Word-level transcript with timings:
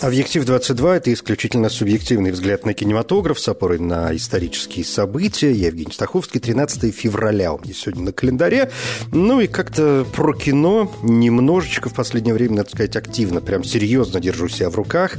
Объектив 0.00 0.44
22– 0.44 0.96
это 0.98 1.12
исключительно 1.12 1.68
субъективный 1.68 2.30
взгляд 2.30 2.64
на 2.64 2.72
кинематограф 2.72 3.40
с 3.40 3.48
опорой 3.48 3.80
на 3.80 4.14
исторические 4.14 4.84
события. 4.84 5.50
Я 5.50 5.66
Евгений 5.68 5.92
Стаховский, 5.92 6.38
13 6.38 6.94
февраля 6.94 7.52
у 7.52 7.58
меня 7.58 7.74
сегодня 7.74 8.04
на 8.04 8.12
календаре. 8.12 8.70
Ну 9.10 9.40
и 9.40 9.48
как-то 9.48 10.06
про 10.14 10.32
кино 10.34 10.92
немножечко 11.02 11.88
в 11.88 11.94
последнее 11.94 12.32
время, 12.32 12.58
надо 12.58 12.70
сказать, 12.70 12.94
активно, 12.94 13.40
прям 13.40 13.64
серьезно 13.64 14.20
держу 14.20 14.48
себя 14.48 14.70
в 14.70 14.76
руках 14.76 15.16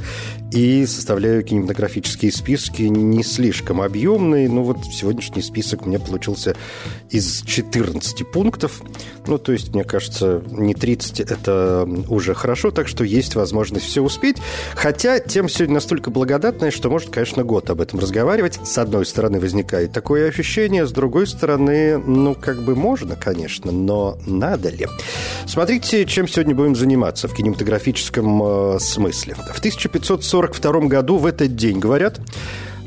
и 0.50 0.86
составляю 0.86 1.42
кинематографические 1.42 2.32
списки 2.32 2.82
не 2.82 3.22
слишком 3.22 3.82
объемные. 3.82 4.48
Ну 4.48 4.62
вот 4.62 4.78
сегодняшний 4.86 5.42
список 5.42 5.82
у 5.82 5.90
меня 5.90 5.98
получился 5.98 6.56
из 7.10 7.42
14 7.42 8.30
пунктов. 8.30 8.80
Ну 9.26 9.36
то 9.36 9.52
есть, 9.52 9.74
мне 9.74 9.84
кажется, 9.84 10.42
не 10.50 10.72
30– 10.72 11.20
это 11.20 11.86
уже 12.08 12.32
хорошо, 12.32 12.70
так 12.70 12.88
что 12.88 13.04
есть 13.04 13.34
возможность 13.34 13.84
все 13.84 14.02
успеть. 14.02 14.38
Хотя 14.74 15.18
тем 15.20 15.48
сегодня 15.48 15.74
настолько 15.74 16.10
благодатная, 16.10 16.70
что 16.70 16.90
может, 16.90 17.10
конечно, 17.10 17.44
год 17.44 17.70
об 17.70 17.80
этом 17.80 17.98
разговаривать. 17.98 18.60
С 18.64 18.78
одной 18.78 19.06
стороны, 19.06 19.40
возникает 19.40 19.92
такое 19.92 20.28
ощущение, 20.28 20.86
с 20.86 20.92
другой 20.92 21.26
стороны, 21.26 21.98
ну, 21.98 22.34
как 22.34 22.62
бы 22.62 22.74
можно, 22.74 23.16
конечно, 23.16 23.72
но 23.72 24.18
надо 24.26 24.70
ли? 24.70 24.86
Смотрите, 25.46 26.04
чем 26.06 26.28
сегодня 26.28 26.54
будем 26.54 26.76
заниматься 26.76 27.28
в 27.28 27.34
кинематографическом 27.34 28.42
э, 28.74 28.78
смысле. 28.80 29.34
В 29.34 29.58
1542 29.58 30.80
году 30.82 31.16
в 31.18 31.26
этот 31.26 31.56
день, 31.56 31.78
говорят, 31.78 32.20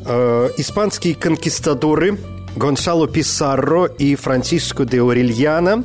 э, 0.05 0.49
испанские 0.57 1.15
конкистадоры 1.15 2.17
Гонсало 2.55 3.07
Писарро 3.07 3.85
и 3.85 4.15
Франциско 4.15 4.85
де 4.85 5.01
Орельяна 5.01 5.83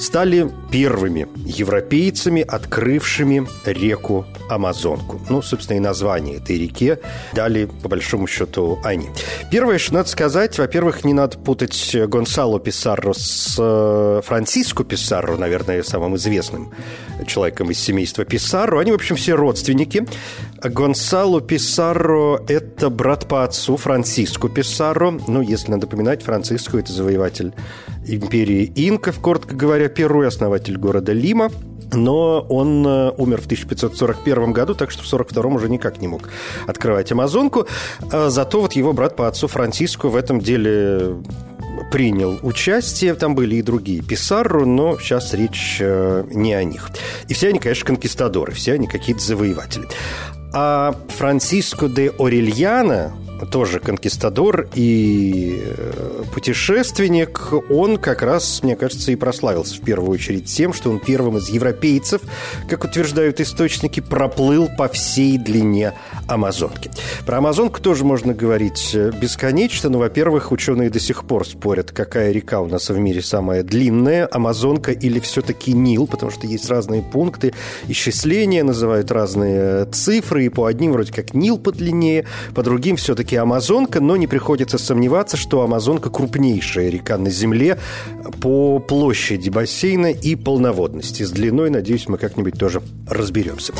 стали 0.00 0.50
первыми 0.72 1.28
европейцами, 1.44 2.42
открывшими 2.42 3.46
реку 3.64 4.26
Амазонку. 4.48 5.20
Ну, 5.28 5.42
собственно, 5.42 5.76
и 5.76 5.80
название 5.80 6.36
этой 6.36 6.58
реке 6.58 6.98
дали, 7.32 7.66
по 7.66 7.88
большому 7.88 8.26
счету, 8.26 8.80
они. 8.82 9.08
Первое, 9.50 9.78
что 9.78 9.94
надо 9.94 10.08
сказать, 10.08 10.58
во-первых, 10.58 11.04
не 11.04 11.12
надо 11.12 11.38
путать 11.38 11.94
Гонсало 11.94 12.58
Писарро 12.58 13.12
с 13.12 13.56
э, 13.58 14.22
Франциско 14.24 14.84
Писарро, 14.84 15.36
наверное, 15.36 15.82
самым 15.82 16.16
известным 16.16 16.72
человеком 17.26 17.70
из 17.70 17.78
семейства 17.78 18.24
Писарро. 18.24 18.80
Они, 18.80 18.92
в 18.92 18.94
общем, 18.94 19.16
все 19.16 19.34
родственники. 19.34 20.06
Гонсало 20.62 21.40
Писарро– 21.40 22.42
это 22.48 22.90
брат 22.90 23.28
по 23.28 23.44
отцу 23.44 23.76
Франциско 23.76 24.48
Писарро. 24.48 25.18
Ну, 25.26 25.40
если 25.40 25.70
надо 25.70 25.86
поминать, 25.86 26.22
Франциско– 26.22 26.78
это 26.78 26.92
завоеватель 26.92 27.52
империи 28.06 28.72
инков, 28.74 29.20
коротко 29.20 29.54
говоря, 29.54 29.88
Перу 29.88 30.22
и 30.22 30.26
основатель 30.26 30.76
города 30.76 31.12
Лима. 31.12 31.50
Но 31.92 32.46
он 32.48 32.86
э, 32.86 33.10
умер 33.16 33.40
в 33.40 33.46
1541 33.46 34.52
году, 34.52 34.74
так 34.74 34.90
что 34.90 35.02
в 35.02 35.12
1942 35.12 35.56
уже 35.56 35.68
никак 35.68 36.00
не 36.00 36.08
мог 36.08 36.28
открывать 36.66 37.10
Амазонку. 37.10 37.66
А 38.12 38.30
зато 38.30 38.60
вот 38.60 38.74
его 38.74 38.92
брат 38.92 39.16
по 39.16 39.26
отцу 39.26 39.48
Франциско 39.48 40.08
в 40.08 40.14
этом 40.14 40.40
деле 40.40 41.16
принял 41.90 42.38
участие. 42.42 43.14
Там 43.14 43.34
были 43.34 43.56
и 43.56 43.62
другие 43.62 44.02
Писарру, 44.02 44.66
но 44.66 44.98
сейчас 44.98 45.34
речь 45.34 45.78
э, 45.80 46.24
не 46.30 46.54
о 46.54 46.64
них. 46.64 46.90
И 47.28 47.34
все 47.34 47.48
они, 47.48 47.58
конечно, 47.58 47.86
конкистадоры, 47.86 48.52
все 48.52 48.74
они 48.74 48.86
какие-то 48.86 49.22
завоеватели. 49.22 49.86
А 50.52 50.94
Франциско 51.08 51.88
де 51.88 52.10
Орельяна, 52.18 53.12
тоже 53.46 53.80
конкистадор 53.80 54.68
и 54.74 55.62
э, 55.64 56.22
путешественник, 56.32 57.52
он 57.70 57.96
как 57.96 58.22
раз, 58.22 58.62
мне 58.62 58.76
кажется, 58.76 59.12
и 59.12 59.16
прославился 59.16 59.76
в 59.76 59.80
первую 59.80 60.10
очередь 60.10 60.46
тем, 60.46 60.72
что 60.72 60.90
он 60.90 60.98
первым 60.98 61.38
из 61.38 61.48
европейцев, 61.48 62.22
как 62.68 62.84
утверждают 62.84 63.40
источники, 63.40 64.00
проплыл 64.00 64.68
по 64.76 64.88
всей 64.88 65.38
длине 65.38 65.94
Амазонки. 66.26 66.90
Про 67.26 67.38
Амазонку 67.38 67.80
тоже 67.80 68.04
можно 68.04 68.34
говорить 68.34 68.90
э, 68.94 69.10
бесконечно, 69.10 69.90
но, 69.90 69.98
во-первых, 69.98 70.52
ученые 70.52 70.90
до 70.90 71.00
сих 71.00 71.24
пор 71.24 71.46
спорят, 71.46 71.90
какая 71.92 72.32
река 72.32 72.60
у 72.60 72.66
нас 72.66 72.88
в 72.88 72.98
мире 72.98 73.22
самая 73.22 73.62
длинная, 73.62 74.28
Амазонка 74.30 74.92
или 74.92 75.20
все-таки 75.20 75.72
Нил, 75.72 76.06
потому 76.06 76.30
что 76.30 76.46
есть 76.46 76.68
разные 76.68 77.02
пункты 77.02 77.54
исчисления, 77.88 78.64
называют 78.64 79.10
разные 79.10 79.86
цифры, 79.86 80.44
и 80.44 80.48
по 80.48 80.66
одним 80.66 80.92
вроде 80.92 81.12
как 81.12 81.34
Нил 81.34 81.58
подлиннее, 81.58 82.26
по 82.54 82.62
другим 82.62 82.96
все-таки 82.96 83.29
Амазонка, 83.36 84.00
но 84.00 84.16
не 84.16 84.26
приходится 84.26 84.78
сомневаться, 84.78 85.36
что 85.36 85.62
Амазонка 85.62 86.10
крупнейшая 86.10 86.88
река 86.88 87.18
на 87.18 87.30
Земле 87.30 87.78
по 88.40 88.78
площади 88.78 89.50
бассейна 89.50 90.10
и 90.10 90.34
полноводности. 90.36 91.22
С 91.22 91.30
длиной, 91.30 91.70
надеюсь, 91.70 92.08
мы 92.08 92.18
как-нибудь 92.18 92.58
тоже 92.58 92.82
разберемся. 93.08 93.72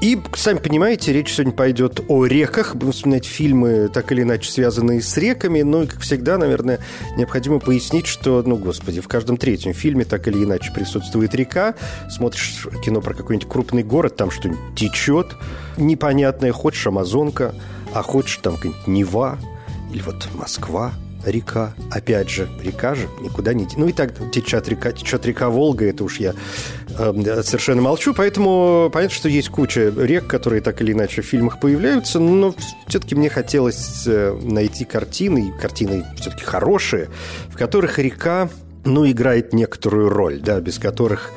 И, 0.00 0.18
сами 0.34 0.58
понимаете, 0.58 1.12
речь 1.12 1.32
сегодня 1.32 1.52
пойдет 1.52 2.00
о 2.08 2.24
реках. 2.26 2.74
Будем 2.76 2.92
вспоминать 2.92 3.26
фильмы, 3.26 3.88
так 3.92 4.12
или 4.12 4.22
иначе 4.22 4.50
связанные 4.50 5.02
с 5.02 5.16
реками. 5.16 5.62
Ну 5.62 5.82
и, 5.82 5.86
как 5.86 6.00
всегда, 6.00 6.38
наверное, 6.38 6.78
необходимо 7.16 7.58
пояснить, 7.58 8.06
что, 8.06 8.42
ну, 8.44 8.56
господи, 8.56 9.00
в 9.00 9.08
каждом 9.08 9.36
третьем 9.36 9.74
фильме 9.74 10.04
так 10.04 10.28
или 10.28 10.44
иначе 10.44 10.72
присутствует 10.72 11.34
река. 11.34 11.74
Смотришь 12.10 12.66
кино 12.84 13.00
про 13.00 13.14
какой-нибудь 13.14 13.48
крупный 13.48 13.82
город, 13.82 14.16
там 14.16 14.30
что-нибудь 14.30 14.60
течет, 14.76 15.36
непонятное, 15.76 16.52
хочешь 16.52 16.86
Амазонка, 16.86 17.54
а 17.94 18.02
хочешь 18.02 18.38
там 18.42 18.56
какая-нибудь 18.56 18.86
Нева 18.86 19.38
или 19.92 20.02
вот 20.02 20.28
Москва, 20.34 20.92
река, 21.24 21.74
опять 21.90 22.30
же, 22.30 22.48
река 22.62 22.94
же 22.94 23.08
никуда 23.20 23.52
не... 23.52 23.66
Ну 23.76 23.88
и 23.88 23.92
так 23.92 24.12
течет 24.30 24.68
река, 24.68 24.92
течет 24.92 25.26
река 25.26 25.50
Волга, 25.50 25.86
это 25.86 26.04
уж 26.04 26.18
я 26.18 26.34
э, 26.98 27.42
совершенно 27.42 27.82
молчу, 27.82 28.14
поэтому 28.14 28.90
понятно, 28.92 29.14
что 29.14 29.28
есть 29.28 29.48
куча 29.48 29.92
рек, 29.96 30.26
которые 30.26 30.60
так 30.60 30.80
или 30.80 30.92
иначе 30.92 31.22
в 31.22 31.26
фильмах 31.26 31.60
появляются, 31.60 32.18
но 32.20 32.54
все-таки 32.86 33.14
мне 33.14 33.28
хотелось 33.28 34.04
э, 34.06 34.38
найти 34.42 34.84
картины, 34.84 35.52
картины 35.60 36.04
все-таки 36.20 36.44
хорошие, 36.44 37.08
в 37.48 37.56
которых 37.56 37.98
река, 37.98 38.48
ну, 38.84 39.08
играет 39.08 39.52
некоторую 39.52 40.08
роль, 40.08 40.40
да, 40.40 40.60
без 40.60 40.78
которых 40.78 41.30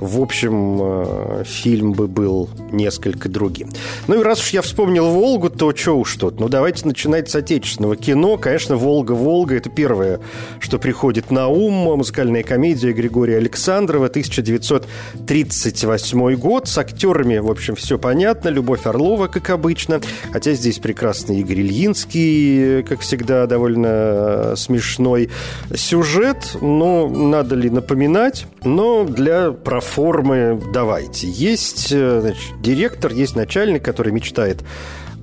в 0.00 0.20
общем, 0.20 0.78
э, 0.80 1.44
фильм 1.46 1.92
бы 1.92 2.06
был 2.06 2.50
несколько 2.70 3.30
другим. 3.30 3.70
Ну 4.08 4.20
и 4.20 4.22
раз 4.22 4.40
уж 4.40 4.50
я 4.50 4.62
вспомнил 4.62 5.06
«Волгу», 5.06 5.48
то 5.48 5.74
что 5.74 5.98
уж 5.98 6.16
тут. 6.16 6.38
Ну, 6.38 6.48
давайте 6.48 6.86
начинать 6.86 7.30
с 7.30 7.34
отечественного 7.34 7.96
кино. 7.96 8.36
Конечно, 8.36 8.76
«Волга-Волга»— 8.76 9.54
это 9.56 9.70
первое, 9.70 10.20
что 10.60 10.78
приходит 10.78 11.30
на 11.30 11.48
ум. 11.48 11.96
Музыкальная 11.96 12.42
комедия 12.42 12.92
Григория 12.92 13.38
Александрова, 13.38 14.04
1938 14.06 16.36
год. 16.36 16.68
С 16.68 16.76
актерами, 16.76 17.38
в 17.38 17.50
общем, 17.50 17.74
все 17.74 17.98
понятно. 17.98 18.50
Любовь 18.50 18.84
Орлова, 18.86 19.28
как 19.28 19.48
обычно. 19.48 20.02
Хотя 20.30 20.52
здесь 20.52 20.78
прекрасный 20.78 21.40
Игорь 21.40 21.60
Ильинский, 21.60 22.82
как 22.82 23.00
всегда, 23.00 23.46
довольно 23.46 23.88
э, 23.88 24.52
смешной 24.56 25.30
сюжет. 25.74 26.58
Но 26.60 27.08
надо 27.08 27.54
ли 27.54 27.70
напоминать? 27.70 28.44
Но 28.62 29.04
для 29.04 29.52
проф 29.52 29.85
формы 29.86 30.60
давайте. 30.72 31.28
Есть 31.28 31.88
э, 31.92 32.20
значит, 32.20 32.60
директор, 32.60 33.12
есть 33.12 33.36
начальник, 33.36 33.84
который 33.84 34.12
мечтает 34.12 34.62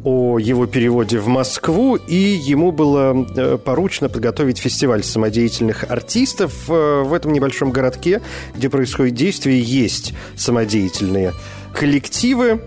о 0.03 0.37
его 0.37 0.65
переводе 0.65 1.17
в 1.19 1.27
Москву, 1.27 1.95
и 1.95 2.15
ему 2.15 2.71
было 2.71 3.25
э, 3.35 3.57
поручено 3.57 4.09
подготовить 4.09 4.57
фестиваль 4.57 5.03
самодеятельных 5.03 5.89
артистов 5.89 6.69
э, 6.69 7.03
в 7.03 7.13
этом 7.13 7.31
небольшом 7.31 7.71
городке, 7.71 8.21
где 8.55 8.69
происходит 8.69 9.15
действие, 9.15 9.61
есть 9.61 10.13
самодеятельные 10.35 11.33
коллективы, 11.73 12.61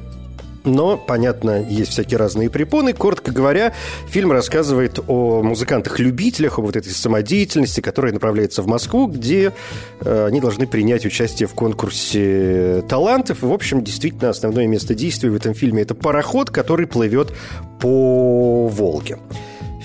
но, 0.67 0.97
понятно, 0.97 1.63
есть 1.63 1.93
всякие 1.93 2.19
разные 2.19 2.51
препоны. 2.51 2.93
Коротко 2.93 3.33
говоря, 3.33 3.73
фильм 4.09 4.33
рассказывает 4.33 4.99
о 5.07 5.43
музыкантах-любителях, 5.43 6.59
об 6.59 6.67
вот 6.67 6.77
этой 6.77 6.93
самодеятельности, 6.93 7.81
которая 7.81 8.13
направляется 8.13 8.63
в 8.63 8.67
Москву, 8.67 9.07
где 9.07 9.53
э, 10.01 10.27
они 10.27 10.41
должны 10.41 10.67
принять 10.67 11.07
участие 11.07 11.47
в 11.47 11.55
конкурсе 11.55 12.83
талантов. 12.89 13.43
В 13.43 13.53
общем, 13.53 13.83
действительно, 13.83 14.31
основное 14.31 14.67
место 14.67 14.95
действия 14.95 15.31
в 15.31 15.37
этом 15.37 15.55
фильме– 15.55 15.83
это 15.85 15.95
пароход, 15.95 16.51
который 16.51 16.87
плывет 16.87 17.33
по 17.81 18.67
Волге. 18.69 19.19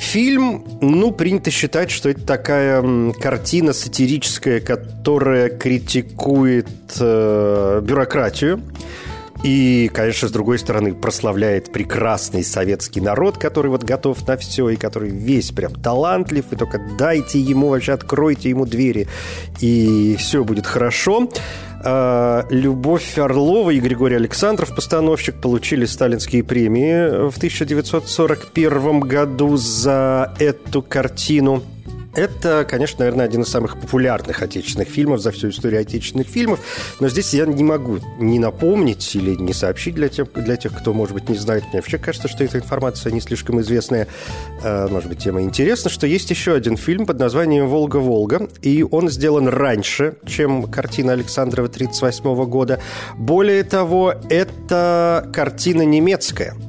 Фильм, 0.01 0.66
ну, 0.81 1.12
принято 1.12 1.51
считать, 1.51 1.92
что 1.92 2.10
это 2.10 2.25
такая 2.25 3.13
картина 3.13 3.72
сатирическая, 3.72 4.60
которая 4.60 5.50
критикует 5.50 6.68
э, 7.00 7.81
бюрократию, 7.83 8.62
и, 9.43 9.89
конечно, 9.93 10.27
с 10.27 10.31
другой 10.31 10.59
стороны, 10.59 10.93
прославляет 10.93 11.71
прекрасный 11.71 12.43
советский 12.43 13.01
народ, 13.01 13.38
который 13.38 13.69
вот 13.71 13.83
готов 13.83 14.27
на 14.27 14.38
все, 14.38 14.69
и 14.69 14.75
который 14.75 15.09
весь 15.09 15.51
прям 15.51 15.73
талантлив, 15.73 16.45
и 16.51 16.55
только 16.55 16.79
дайте 16.97 17.39
ему, 17.39 17.69
вообще 17.69 17.93
откройте 17.93 18.49
ему 18.49 18.65
двери, 18.65 19.07
и 19.59 20.15
все 20.19 20.43
будет 20.43 20.67
хорошо. 20.67 21.29
А, 21.83 22.45
Любовь 22.51 23.17
Орлова 23.17 23.71
и 23.71 23.79
Григорий 23.79 24.15
Александров, 24.15 24.75
постановщик, 24.75 25.41
получили 25.41 25.85
сталинские 25.85 26.44
премии 26.44 27.29
в 27.29 27.37
1941 27.37 28.99
году 28.99 29.57
за 29.57 30.35
эту 30.39 30.83
картину– 30.83 31.63
это, 32.13 32.65
конечно, 32.69 32.99
наверное, 32.99 33.25
один 33.25 33.41
из 33.41 33.47
самых 33.47 33.79
популярных 33.79 34.41
отечественных 34.41 34.89
фильмов 34.89 35.21
за 35.21 35.31
всю 35.31 35.49
историю 35.49 35.81
отечественных 35.81 36.27
фильмов. 36.27 36.59
Но 36.99 37.09
здесь 37.09 37.33
я 37.33 37.45
не 37.45 37.63
могу 37.63 37.99
не 38.19 38.39
напомнить 38.39 39.15
или 39.15 39.35
не 39.35 39.53
сообщить 39.53 39.95
для 39.95 40.09
тех, 40.09 40.31
для 40.33 40.57
тех 40.57 40.77
кто, 40.77 40.93
может 40.93 41.13
быть, 41.13 41.29
не 41.29 41.37
знает. 41.37 41.63
Мне 41.71 41.75
вообще 41.75 41.97
кажется, 41.97 42.27
что 42.27 42.43
эта 42.43 42.57
информация 42.57 43.11
не 43.11 43.21
слишком 43.21 43.61
известная. 43.61 44.07
Э, 44.63 44.87
может 44.89 45.09
быть, 45.09 45.19
тема 45.19 45.41
интересна, 45.41 45.89
что 45.89 46.07
есть 46.07 46.29
еще 46.29 46.53
один 46.53 46.77
фильм 46.77 47.05
под 47.05 47.19
названием 47.19 47.67
«Волга-Волга». 47.67 48.49
И 48.61 48.83
он 48.83 49.09
сделан 49.09 49.47
раньше, 49.47 50.15
чем 50.25 50.63
картина 50.63 51.13
Александрова 51.13 51.69
1938 51.69 52.45
года. 52.49 52.81
Более 53.15 53.63
того, 53.63 54.15
это 54.29 55.29
картина 55.33 55.83
немецкая– 55.83 56.55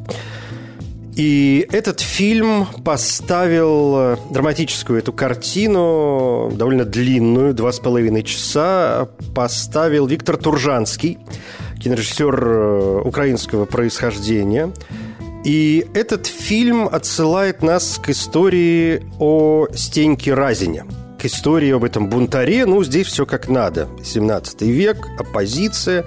и 1.15 1.67
этот 1.73 2.01
фильм 2.01 2.67
поставил 2.85 3.95
э, 3.97 4.17
драматическую 4.31 4.99
эту 4.99 5.13
картину, 5.13 6.51
довольно 6.55 6.85
длинную, 6.85 7.53
два 7.53 7.71
с 7.71 7.81
половиной 7.81 8.23
часа, 8.23 9.09
поставил 9.35 10.07
Виктор 10.07 10.39
Туржанский, 10.39 11.19
кинорежиссер 11.83 12.45
э, 12.45 13.01
украинского 13.05 13.67
происхождения. 13.67 14.73
И 15.45 15.87
этот 15.93 16.27
фильм 16.27 16.89
отсылает 16.91 17.63
нас 17.63 17.99
к 18.03 18.09
истории 18.09 19.03
о 19.19 19.67
Стеньке 19.75 20.33
Разине– 20.35 20.85
к 21.23 21.27
истории 21.27 21.71
об 21.71 21.85
этом 21.85 22.09
бунтаре. 22.09 22.67
Ну, 22.67 22.83
здесь 22.83 23.07
все 23.07 23.27
как 23.27 23.49
надо. 23.49 23.89
17 24.03 24.63
век, 24.63 25.07
оппозиция 25.21 26.05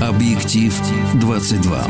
Объектив 0.00 0.74
22. 1.28 1.84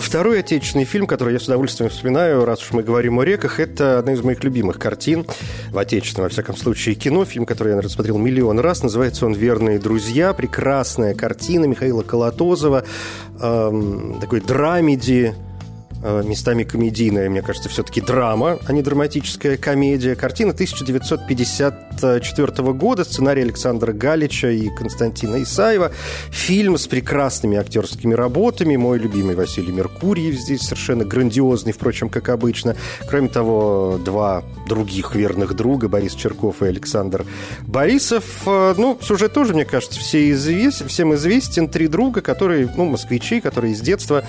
Второй 0.00 0.40
отечественный 0.40 0.84
фильм, 0.84 1.06
который 1.06 1.34
я 1.34 1.38
с 1.38 1.44
удовольствием 1.44 1.90
вспоминаю, 1.90 2.44
раз 2.44 2.60
уж 2.60 2.72
мы 2.72 2.82
говорим 2.82 3.20
о 3.20 3.24
реках, 3.24 3.60
это 3.60 4.00
одна 4.00 4.14
из 4.14 4.22
моих 4.22 4.42
любимых 4.42 4.76
картин 4.76 5.24
в 5.70 5.78
отечественном, 5.78 6.24
во 6.24 6.28
всяком 6.28 6.56
случае, 6.56 6.96
кино. 6.96 7.24
Фильм, 7.24 7.46
который 7.46 7.68
я, 7.68 7.76
наверное, 7.76 7.94
смотрел 7.94 8.18
миллион 8.18 8.58
раз. 8.58 8.82
Называется 8.82 9.26
он 9.26 9.34
«Верные 9.34 9.78
друзья». 9.78 10.32
Прекрасная 10.32 11.14
картина 11.14 11.66
Михаила 11.66 12.02
Колотозова. 12.02 12.82
Эм, 13.40 14.18
такой 14.20 14.40
драмеди, 14.40 15.36
местами 16.02 16.64
комедийная, 16.64 17.30
мне 17.30 17.42
кажется, 17.42 17.68
все-таки 17.68 18.00
драма, 18.00 18.58
а 18.66 18.72
не 18.72 18.82
драматическая 18.82 19.56
комедия. 19.56 20.14
Картина 20.14 20.52
1954 20.52 22.72
года, 22.72 23.04
сценарий 23.04 23.42
Александра 23.42 23.92
Галича 23.92 24.50
и 24.50 24.68
Константина 24.68 25.42
Исаева. 25.42 25.92
Фильм 26.30 26.78
с 26.78 26.86
прекрасными 26.86 27.56
актерскими 27.56 28.14
работами. 28.14 28.76
Мой 28.76 28.98
любимый 28.98 29.34
Василий 29.34 29.72
Меркурьев 29.72 30.34
здесь 30.34 30.62
совершенно 30.62 31.04
грандиозный, 31.04 31.72
впрочем, 31.72 32.08
как 32.08 32.28
обычно. 32.28 32.76
Кроме 33.08 33.28
того, 33.28 33.98
два 34.04 34.44
других 34.66 35.14
верных 35.14 35.54
друга, 35.54 35.88
Борис 35.88 36.14
Черков 36.14 36.62
и 36.62 36.66
Александр 36.66 37.24
Борисов. 37.66 38.24
Э, 38.46 38.74
ну, 38.76 38.98
сюжет 39.00 39.32
тоже, 39.32 39.54
мне 39.54 39.64
кажется, 39.64 40.00
все 40.00 40.30
извест... 40.30 40.86
всем 40.86 41.14
известен. 41.14 41.68
Три 41.68 41.88
друга, 41.88 42.20
которые, 42.20 42.72
ну, 42.76 42.84
москвичи, 42.84 43.40
которые 43.40 43.74
с 43.74 43.80
детства 43.80 44.24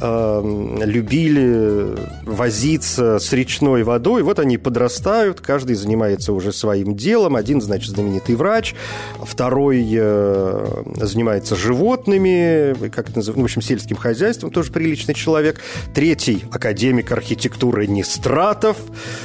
э, 0.00 0.82
любили 1.02 1.96
возиться 2.24 3.18
с 3.18 3.32
речной 3.32 3.82
водой. 3.82 4.22
Вот 4.22 4.38
они 4.38 4.56
подрастают, 4.56 5.40
каждый 5.40 5.74
занимается 5.74 6.32
уже 6.32 6.52
своим 6.52 6.94
делом. 6.94 7.34
Один, 7.34 7.60
значит, 7.60 7.90
знаменитый 7.90 8.36
врач, 8.36 8.74
второй 9.20 9.84
э, 9.92 10.82
занимается 10.96 11.56
животными, 11.56 12.88
как 12.90 13.10
это 13.10 13.18
называется, 13.18 13.32
ну, 13.32 13.42
в 13.42 13.44
общем, 13.44 13.62
сельским 13.62 13.96
хозяйством, 13.96 14.50
тоже 14.50 14.70
приличный 14.70 15.14
человек. 15.14 15.60
Третий– 15.92 16.44
академик 16.52 17.10
архитектуры 17.10 17.86
Нестратов, 17.88 18.76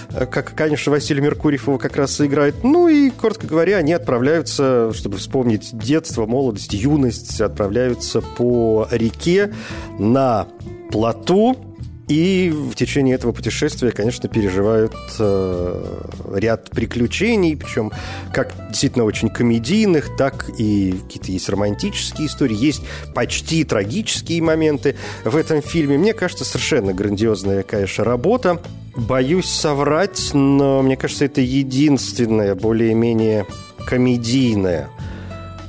э, 0.10 0.25
как, 0.25 0.55
конечно, 0.55 0.91
Василий 0.91 1.22
Меркурьев 1.22 1.67
его 1.67 1.77
как 1.77 1.96
раз 1.96 2.19
играет. 2.22 2.63
Ну 2.63 2.88
и, 2.88 3.12
коротко 3.12 3.46
говоря, 3.46 3.77
они 3.77 3.93
отправляются, 3.93 4.91
чтобы 4.93 5.17
вспомнить 5.17 5.69
детство, 5.74 6.25
молодость, 6.25 6.74
юность, 6.74 7.39
отправляются 7.39 8.22
по 8.22 8.88
реке 8.91 9.53
на 10.00 10.48
плоту, 10.89 11.66
и 12.07 12.49
в 12.49 12.73
течение 12.75 13.15
этого 13.15 13.33
путешествия, 13.33 13.91
конечно, 13.91 14.29
переживают 14.29 14.93
э, 15.19 16.01
ряд 16.35 16.69
приключений, 16.69 17.57
причем 17.57 17.91
как 18.33 18.53
действительно 18.69 19.03
очень 19.03 19.29
комедийных, 19.29 20.15
так 20.15 20.49
и 20.57 20.93
какие-то 21.03 21.31
есть 21.33 21.49
романтические 21.49 22.27
истории, 22.27 22.55
есть 22.55 22.81
почти 23.13 23.65
трагические 23.65 24.41
моменты 24.41 24.95
в 25.25 25.35
этом 25.35 25.61
фильме. 25.61 25.97
Мне 25.97 26.13
кажется, 26.13 26.45
совершенно 26.45 26.93
грандиозная, 26.93 27.63
конечно, 27.63 28.05
работа. 28.05 28.61
Боюсь 28.95 29.49
соврать, 29.49 30.31
но 30.33 30.81
мне 30.81 30.95
кажется, 30.95 31.25
это 31.25 31.41
единственная 31.41 32.55
более-менее 32.55 33.45
комедийная 33.85 34.89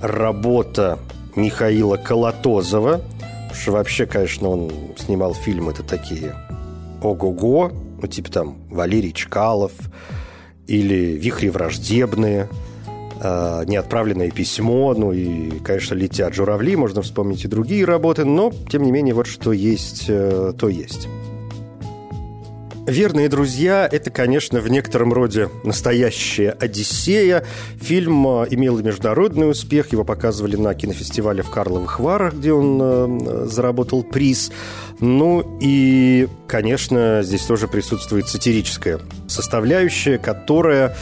работа 0.01 1.01
Михаила 1.35 1.97
Колотозова– 1.97 3.03
вообще, 3.67 4.07
конечно, 4.07 4.49
он 4.49 4.71
снимал 4.97 5.35
фильмы-то 5.35 5.83
такие 5.83 6.35
ого-го, 7.03 7.73
ну, 8.01 8.09
типа 8.09 8.31
там 8.31 8.59
Валерий 8.71 9.13
Чкалов 9.13 9.73
или 10.67 11.17
«Вихри 11.19 11.49
враждебные», 11.49 12.49
э, 13.21 13.65
«Неотправленное 13.67 14.31
письмо», 14.31 14.95
ну 14.95 15.13
и, 15.13 15.59
конечно, 15.61 15.95
«Летят 15.95 16.35
журавли», 16.35 16.77
можно 16.77 17.03
вспомнить 17.03 17.45
и 17.45 17.49
другие 17.49 17.85
работы, 17.85 18.25
но, 18.25 18.53
тем 18.71 18.83
не 18.83 18.93
менее, 18.93 19.15
вот 19.15 19.27
что 19.27 19.53
есть, 19.53 20.07
э, 20.09 20.53
то 20.59 20.69
есть. 20.69 21.09
«Верные 22.89 23.29
друзья»— 23.29 23.87
это, 23.93 24.11
конечно, 24.11 24.61
в 24.61 24.71
некотором 24.71 25.13
роде 25.13 25.51
настоящая 25.63 26.53
«Одиссея». 26.53 27.45
Фильм 27.79 28.27
э, 28.27 28.47
имел 28.49 28.79
международный 28.79 29.51
успех. 29.51 29.93
Его 29.93 30.05
показывали 30.05 30.57
на 30.57 30.73
кинофестивале 30.75 31.43
в 31.43 31.51
Карловых 31.51 32.01
Варах, 32.01 32.33
где 32.33 32.55
он 32.55 32.81
э, 32.81 33.45
заработал 33.45 34.03
приз. 34.03 34.51
Ну 35.01 35.59
и, 35.61 36.29
конечно, 36.47 37.21
здесь 37.23 37.43
тоже 37.43 37.69
присутствует 37.69 38.27
сатирическая 38.27 39.01
составляющая, 39.27 40.17
которая... 40.17 40.97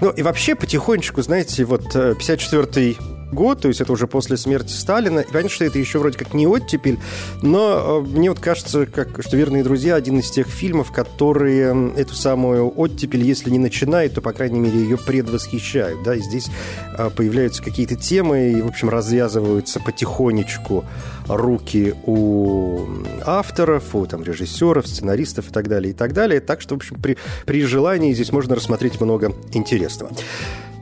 Ну 0.00 0.10
и 0.10 0.22
вообще 0.22 0.54
потихонечку, 0.54 1.22
знаете, 1.22 1.64
вот 1.64 1.96
54-й 1.96 2.92
э, 2.92 3.11
год, 3.32 3.60
то 3.60 3.68
есть 3.68 3.80
это 3.80 3.92
уже 3.92 4.06
после 4.06 4.36
смерти 4.36 4.72
Сталина. 4.72 5.20
И 5.20 5.26
понятно, 5.26 5.48
что 5.48 5.64
это 5.64 5.78
еще 5.78 5.98
вроде 5.98 6.18
как 6.18 6.34
не 6.34 6.46
оттепель, 6.46 6.98
но 7.42 8.02
э, 8.04 8.08
мне 8.08 8.30
вот 8.30 8.40
кажется, 8.40 8.86
как, 8.86 9.22
что 9.22 9.36
«Верные 9.36 9.64
друзья» 9.64 9.94
один 9.94 10.18
из 10.18 10.30
тех 10.30 10.46
фильмов, 10.46 10.92
которые 10.92 11.92
эту 11.96 12.14
самую 12.14 12.72
оттепель, 12.78 13.24
если 13.24 13.50
не 13.50 13.58
начинают, 13.58 14.14
то, 14.14 14.20
по 14.20 14.32
крайней 14.32 14.60
мере, 14.60 14.78
ее 14.78 14.98
предвосхищают. 14.98 16.02
Да? 16.02 16.14
И 16.14 16.20
здесь 16.20 16.48
э, 16.96 17.10
появляются 17.14 17.62
какие-то 17.62 17.96
темы, 17.96 18.52
и, 18.52 18.62
в 18.62 18.68
общем, 18.68 18.88
развязываются 18.88 19.80
потихонечку 19.80 20.84
руки 21.28 21.94
у 22.04 22.86
авторов, 23.24 23.94
у 23.94 24.06
там, 24.06 24.22
режиссеров, 24.22 24.86
сценаристов 24.86 25.50
и 25.50 25.52
так 25.52 25.68
далее, 25.68 25.92
и 25.92 25.94
так 25.94 26.12
далее. 26.12 26.40
Так 26.40 26.60
что, 26.60 26.74
в 26.74 26.78
общем, 26.78 26.96
при, 27.00 27.16
при 27.46 27.64
желании 27.64 28.12
здесь 28.12 28.32
можно 28.32 28.54
рассмотреть 28.54 29.00
много 29.00 29.32
интересного. 29.52 30.12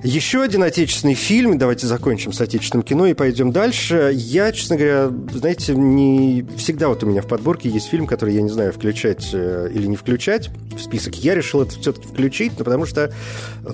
Еще 0.03 0.43
один 0.43 0.63
отечественный 0.63 1.13
фильм. 1.13 1.59
Давайте 1.59 1.87
закончим 1.87 2.33
с 2.33 2.41
отечественным 2.41 2.83
кино 2.83 3.07
и 3.07 3.13
пойдем 3.13 3.53
дальше. 3.53 4.13
Я, 4.15 4.51
честно 4.51 4.77
говоря, 4.77 5.11
знаете, 5.35 5.75
не 5.75 6.47
всегда 6.57 6.89
вот 6.89 7.03
у 7.05 7.07
меня 7.07 7.21
в 7.21 7.27
подборке 7.27 7.69
есть 7.69 7.89
фильм, 7.89 8.07
который 8.07 8.35
я 8.35 8.41
не 8.41 8.49
знаю, 8.49 8.73
включать 8.73 9.29
э, 9.35 9.71
или 9.75 9.87
не 9.87 9.97
включать 9.97 10.49
в 10.75 10.81
список. 10.81 11.17
Я 11.17 11.35
решил 11.35 11.61
это 11.61 11.79
все-таки 11.79 12.09
включить, 12.09 12.53
но 12.59 12.65
потому 12.65 12.87
что, 12.87 13.13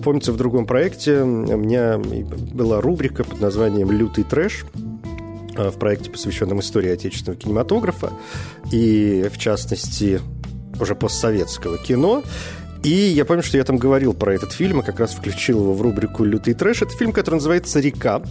помните, 0.02 0.32
в 0.32 0.36
другом 0.36 0.66
проекте 0.66 1.20
у 1.20 1.56
меня 1.56 1.98
была 1.98 2.80
рубрика 2.80 3.22
под 3.22 3.40
названием 3.40 3.92
«Лютый 3.92 4.24
трэш», 4.24 4.66
э, 5.56 5.70
в 5.70 5.78
проекте, 5.78 6.10
посвященном 6.10 6.58
истории 6.58 6.90
отечественного 6.90 7.40
кинематографа 7.40 8.10
и, 8.72 9.30
в 9.32 9.38
частности, 9.38 10.20
уже 10.80 10.96
постсоветского 10.96 11.78
кино. 11.78 12.24
И 12.86 13.08
я 13.08 13.24
помню, 13.24 13.42
что 13.42 13.56
я 13.56 13.64
там 13.64 13.78
говорил 13.78 14.14
про 14.14 14.32
этот 14.32 14.52
фильм, 14.52 14.78
и 14.78 14.84
как 14.84 15.00
раз 15.00 15.12
включил 15.12 15.58
его 15.60 15.74
в 15.74 15.82
рубрику 15.82 16.22
«Лютый 16.22 16.54
трэш». 16.54 16.82
Это 16.82 16.96
фильм, 16.96 17.10
который 17.10 17.36
называется 17.36 17.80
«Река». 17.80 18.22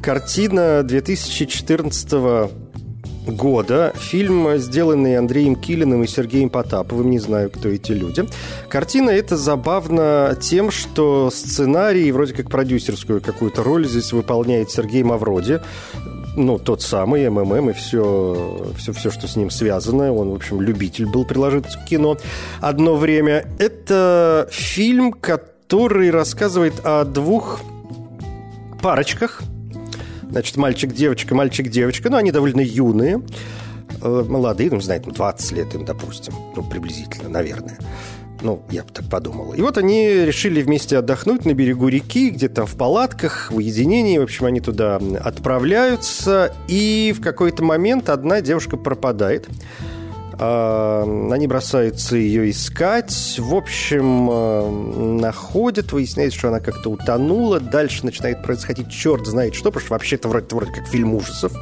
Картина 0.00 0.84
2014 0.84 2.48
года. 3.26 3.92
Фильм, 3.96 4.58
сделанный 4.58 5.18
Андреем 5.18 5.56
Килиным 5.56 6.04
и 6.04 6.06
Сергеем 6.06 6.50
Потаповым. 6.50 7.10
Не 7.10 7.18
знаю, 7.18 7.50
кто 7.50 7.68
эти 7.68 7.90
люди. 7.90 8.24
Картина 8.68 9.10
эта 9.10 9.36
забавна 9.36 10.38
тем, 10.40 10.70
что 10.70 11.28
сценарий, 11.32 12.12
вроде 12.12 12.32
как 12.32 12.48
продюсерскую 12.48 13.20
какую-то 13.20 13.64
роль 13.64 13.88
здесь 13.88 14.12
выполняет 14.12 14.70
Сергей 14.70 15.02
Мавроди 15.02 15.60
ну, 16.36 16.58
тот 16.58 16.82
самый 16.82 17.28
МММ 17.28 17.70
и 17.70 17.72
все, 17.72 18.72
все, 18.76 18.92
все, 18.92 19.10
что 19.10 19.26
с 19.26 19.36
ним 19.36 19.50
связано. 19.50 20.12
Он, 20.12 20.30
в 20.30 20.34
общем, 20.34 20.60
любитель 20.60 21.06
был 21.06 21.24
приложить 21.24 21.66
к 21.66 21.84
кино 21.86 22.18
одно 22.60 22.96
время. 22.96 23.46
Это 23.58 24.46
фильм, 24.50 25.12
который 25.12 26.10
рассказывает 26.10 26.74
о 26.84 27.04
двух 27.04 27.60
парочках. 28.82 29.42
Значит, 30.30 30.56
мальчик-девочка, 30.56 31.34
мальчик-девочка. 31.34 32.10
Ну, 32.10 32.18
они 32.18 32.32
довольно 32.32 32.60
юные, 32.60 33.22
э, 34.02 34.24
молодые, 34.28 34.70
ну, 34.70 34.80
знаете, 34.80 35.10
20 35.10 35.52
лет 35.52 35.74
им, 35.74 35.84
допустим. 35.84 36.34
Ну, 36.54 36.62
приблизительно, 36.62 37.28
наверное. 37.28 37.78
Ну, 38.46 38.62
я 38.70 38.84
бы 38.84 38.92
так 38.92 39.06
подумал. 39.06 39.54
И 39.54 39.60
вот 39.60 39.76
они 39.76 40.08
решили 40.08 40.62
вместе 40.62 40.98
отдохнуть 40.98 41.44
на 41.44 41.52
берегу 41.52 41.88
реки, 41.88 42.30
где-то 42.30 42.64
в 42.64 42.76
палатках, 42.76 43.50
в 43.50 43.56
уединении. 43.56 44.18
В 44.18 44.22
общем, 44.22 44.46
они 44.46 44.60
туда 44.60 45.00
отправляются. 45.18 46.54
И 46.68 47.12
в 47.18 47.20
какой-то 47.20 47.64
момент 47.64 48.08
одна 48.08 48.40
девушка 48.40 48.76
пропадает. 48.76 49.48
А, 50.38 51.02
они 51.32 51.46
бросаются 51.46 52.16
ее 52.16 52.50
искать. 52.50 53.36
В 53.38 53.54
общем, 53.54 54.28
а, 54.30 54.70
находят, 54.70 55.92
выясняется, 55.92 56.38
что 56.38 56.48
она 56.48 56.60
как-то 56.60 56.90
утонула. 56.90 57.58
Дальше 57.58 58.04
начинает 58.04 58.42
происходить 58.42 58.90
черт 58.90 59.26
знает 59.26 59.54
что, 59.54 59.70
потому 59.70 59.80
что 59.80 59.94
вообще-то 59.94 60.28
вроде, 60.28 60.54
вроде 60.54 60.72
как 60.72 60.86
фильм 60.88 61.14
ужасов. 61.14 61.52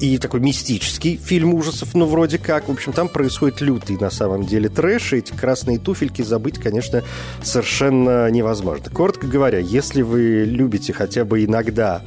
И 0.00 0.18
такой 0.18 0.40
мистический 0.40 1.16
фильм 1.16 1.54
ужасов, 1.54 1.94
ну, 1.94 2.06
вроде 2.06 2.38
как. 2.38 2.68
В 2.68 2.72
общем, 2.72 2.92
там 2.92 3.08
происходит 3.08 3.60
лютый, 3.60 3.96
на 3.96 4.10
самом 4.10 4.44
деле, 4.44 4.68
трэш. 4.68 5.12
И 5.12 5.18
эти 5.18 5.32
красные 5.32 5.78
туфельки 5.78 6.22
забыть, 6.22 6.58
конечно, 6.58 7.04
совершенно 7.42 8.28
невозможно. 8.30 8.90
Коротко 8.90 9.28
говоря, 9.28 9.58
если 9.58 10.02
вы 10.02 10.44
любите 10.44 10.92
хотя 10.92 11.24
бы 11.24 11.44
иногда, 11.44 12.02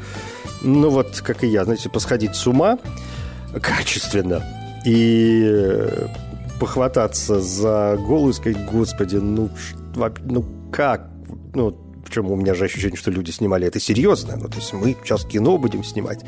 ну, 0.62 0.90
вот, 0.90 1.22
как 1.22 1.46
и 1.46 1.48
я, 1.48 1.64
знаете, 1.64 1.90
посходить 1.90 2.36
с 2.36 2.48
ума 2.48 2.80
качественно, 3.62 4.61
и 4.86 5.44
э, 5.46 6.08
похвататься 6.60 7.40
за 7.40 7.98
голову 7.98 8.30
и 8.30 8.34
сказать, 8.34 8.66
господи, 8.72 9.16
ну, 9.18 9.50
ну 10.24 10.46
как? 10.72 11.10
Ну, 11.54 11.72
причем 12.06 12.32
у 12.32 12.36
меня 12.36 12.54
же 12.54 12.66
ощущение, 12.66 12.98
что 12.98 13.12
люди 13.12 13.32
снимали 13.32 13.68
это 13.68 13.80
серьезно. 13.80 14.36
Ну, 14.38 14.48
то 14.48 14.58
есть 14.58 14.74
мы 14.74 14.96
сейчас 15.04 15.26
кино 15.26 15.58
будем 15.58 15.84
снимать. 15.84 16.26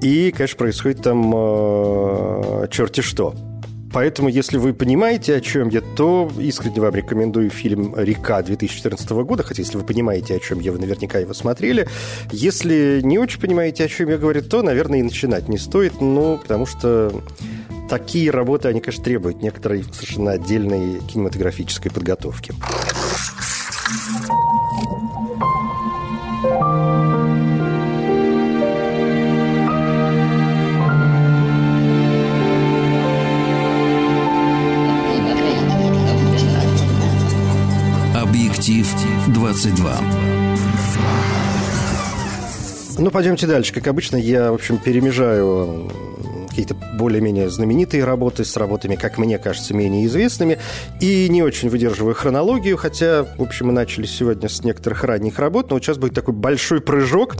И, 0.00 0.32
конечно, 0.32 0.58
происходит 0.58 1.02
там 1.02 1.32
э, 1.34 2.66
черти 2.70 3.02
что. 3.02 3.34
Поэтому, 3.92 4.28
если 4.28 4.56
вы 4.56 4.72
понимаете, 4.72 5.36
о 5.36 5.40
чем 5.40 5.68
я, 5.68 5.80
то 5.80 6.30
искренне 6.38 6.80
вам 6.80 6.94
рекомендую 6.94 7.50
фильм 7.50 7.94
«Река» 7.96 8.42
2014 8.42 9.10
года, 9.10 9.42
хотя 9.42 9.62
если 9.62 9.76
вы 9.76 9.84
понимаете, 9.84 10.36
о 10.36 10.38
чем 10.38 10.60
я, 10.60 10.72
вы 10.72 10.78
наверняка 10.78 11.18
его 11.18 11.34
смотрели. 11.34 11.86
Если 12.30 13.00
не 13.02 13.18
очень 13.18 13.40
понимаете, 13.40 13.84
о 13.84 13.88
чем 13.88 14.08
я 14.08 14.16
говорю, 14.16 14.42
то, 14.42 14.62
наверное, 14.62 15.00
и 15.00 15.02
начинать 15.02 15.48
не 15.48 15.58
стоит, 15.58 16.00
ну, 16.00 16.38
потому 16.38 16.64
что 16.64 17.12
такие 17.88 18.30
работы, 18.30 18.68
они, 18.68 18.80
конечно, 18.80 19.04
требуют 19.04 19.42
некоторой 19.42 19.84
совершенно 19.92 20.32
отдельной 20.32 21.00
кинематографической 21.00 21.90
подготовки. 21.90 22.54
22. 39.52 40.00
Ну, 42.98 43.10
пойдемте 43.10 43.46
дальше. 43.46 43.74
Как 43.74 43.86
обычно, 43.86 44.16
я, 44.16 44.50
в 44.50 44.54
общем, 44.54 44.78
перемежаю 44.78 45.90
какие-то 46.48 46.74
более-менее 46.92 47.50
знаменитые 47.50 48.04
работы 48.04 48.44
с 48.44 48.56
работами, 48.56 48.96
как 48.96 49.18
мне 49.18 49.38
кажется, 49.38 49.74
менее 49.74 50.06
известными. 50.06 50.58
И 51.00 51.28
не 51.28 51.42
очень 51.42 51.68
выдерживаю 51.68 52.14
хронологию, 52.14 52.76
хотя, 52.76 53.24
в 53.24 53.42
общем, 53.42 53.68
мы 53.68 53.72
начали 53.72 54.06
сегодня 54.06 54.48
с 54.48 54.62
некоторых 54.64 55.04
ранних 55.04 55.38
работ, 55.38 55.70
но 55.70 55.76
вот 55.76 55.84
сейчас 55.84 55.98
будет 55.98 56.14
такой 56.14 56.34
большой 56.34 56.80
прыжок 56.80 57.36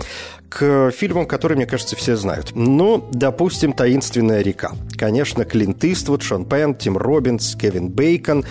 к 0.48 0.90
фильмам, 0.90 1.26
которые, 1.26 1.56
мне 1.56 1.66
кажется, 1.66 1.96
все 1.96 2.16
знают. 2.16 2.50
Ну, 2.54 3.08
допустим, 3.12 3.72
«Таинственная 3.72 4.42
река». 4.42 4.72
Конечно, 4.98 5.44
Клинт 5.44 5.82
Иствуд, 5.84 6.22
Шон 6.22 6.44
Пен, 6.44 6.74
Тим 6.74 6.96
Робинс, 6.98 7.56
Кевин 7.56 7.88
Бейкон, 7.88 8.44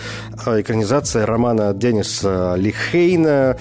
э, 0.46 0.60
экранизация 0.60 1.26
романа 1.26 1.72
Денниса 1.72 2.54
Лихейна, 2.56 3.56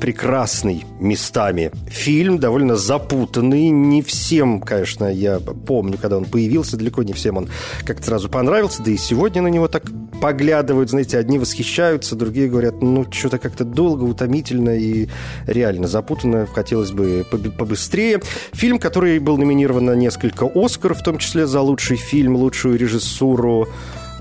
прекрасный 0.00 0.84
местами 0.98 1.70
фильм, 1.86 2.38
довольно 2.38 2.76
запутанный, 2.76 3.68
не 3.68 4.02
всем, 4.02 4.60
конечно, 4.60 5.04
я 5.12 5.38
помню, 5.38 5.98
когда 5.98 6.16
он 6.16 6.24
появился, 6.24 6.76
далеко 6.84 7.02
не 7.02 7.14
всем 7.14 7.38
он 7.38 7.48
как-то 7.84 8.06
сразу 8.06 8.28
понравился, 8.28 8.82
да 8.82 8.90
и 8.90 8.96
сегодня 8.96 9.40
на 9.40 9.48
него 9.48 9.68
так 9.68 9.84
поглядывают, 10.20 10.90
знаете, 10.90 11.18
одни 11.18 11.38
восхищаются, 11.38 12.14
другие 12.14 12.48
говорят, 12.48 12.82
ну, 12.82 13.06
что-то 13.10 13.38
как-то 13.38 13.64
долго, 13.64 14.04
утомительно 14.04 14.76
и 14.76 15.08
реально 15.46 15.88
запутанно, 15.88 16.46
хотелось 16.46 16.92
бы 16.92 17.24
побыстрее. 17.30 18.20
Фильм, 18.52 18.78
который 18.78 19.18
был 19.18 19.38
номинирован 19.38 19.86
на 19.86 19.94
несколько 19.94 20.50
Оскаров, 20.54 21.00
в 21.00 21.02
том 21.02 21.18
числе 21.18 21.46
за 21.46 21.60
лучший 21.60 21.96
фильм, 21.96 22.36
лучшую 22.36 22.78
режиссуру, 22.78 23.68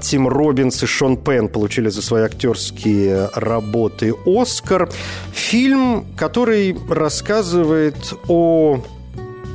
Тим 0.02 0.28
Робинс 0.28 0.84
и 0.84 0.86
Шон 0.86 1.18
Пен 1.18 1.48
получили 1.48 1.90
за 1.90 2.02
свои 2.02 2.24
актерские 2.24 3.30
работы 3.34 4.14
Оскар. 4.26 4.90
Фильм, 5.32 6.06
который 6.18 6.78
рассказывает 6.90 8.14
о 8.28 8.84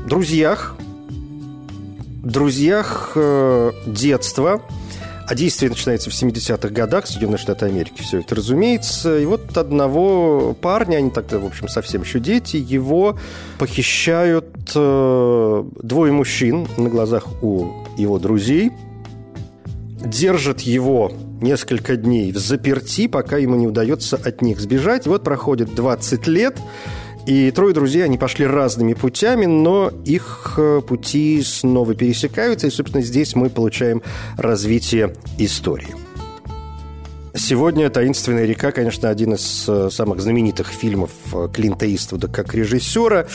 друзьях, 0.07 0.77
друзьях 2.23 3.13
э, 3.15 3.73
детства, 3.87 4.63
а 5.29 5.35
действие 5.35 5.69
начинается 5.69 6.09
в 6.09 6.15
70-х 6.15 6.71
годах, 6.71 7.07
Соединенные 7.07 7.39
Штаты 7.39 7.67
Америки, 7.67 8.01
все 8.01 8.21
это 8.21 8.35
разумеется. 8.35 9.19
И 9.19 9.27
вот 9.27 9.59
одного 9.59 10.57
парня, 10.59 10.97
они 10.97 11.11
тогда, 11.11 11.39
в 11.39 11.45
общем, 11.45 11.69
совсем 11.69 12.01
еще 12.01 12.19
дети, 12.19 12.57
его 12.57 13.19
похищают 13.59 14.73
э, 14.75 15.65
двое 15.83 16.13
мужчин 16.13 16.67
на 16.79 16.89
глазах 16.89 17.27
у 17.43 17.85
его 17.99 18.19
друзей, 18.19 18.73
держат 20.01 20.61
его 20.61 21.13
несколько 21.43 21.97
дней 21.97 22.33
в 22.33 22.39
заперти, 22.39 23.07
пока 23.07 23.37
ему 23.37 23.57
не 23.57 23.67
удается 23.67 24.17
от 24.17 24.43
них 24.43 24.61
сбежать. 24.61 25.07
И 25.07 25.09
вот 25.11 25.25
проходит 25.25 25.75
20 25.75 26.27
лет, 26.27 26.57
и 27.29 27.51
трое 27.51 27.75
друзей, 27.75 28.03
они 28.05 28.17
пошли 28.17 28.47
разными 28.47 28.95
путями, 28.95 29.45
но 29.45 29.93
их 30.07 30.55
э, 30.57 30.81
пути 30.81 31.43
снова 31.43 31.95
пересекаются, 31.95 32.69
и, 32.69 32.71
собственно, 32.71 33.03
здесь 33.03 33.35
мы 33.35 33.51
получаем 33.51 34.03
развитие 34.39 35.15
истории. 35.37 36.08
Сегодня 37.35 37.91
«Таинственная 37.91 38.47
река», 38.47 38.73
конечно, 38.73 39.11
один 39.11 39.35
из 39.35 39.65
э, 39.69 39.91
самых 39.91 40.21
знаменитых 40.21 40.69
фильмов 40.69 41.11
э, 41.33 41.49
Клинта 41.53 41.93
Иствуда 41.95 42.27
как 42.27 42.55
режиссера. 42.55 43.27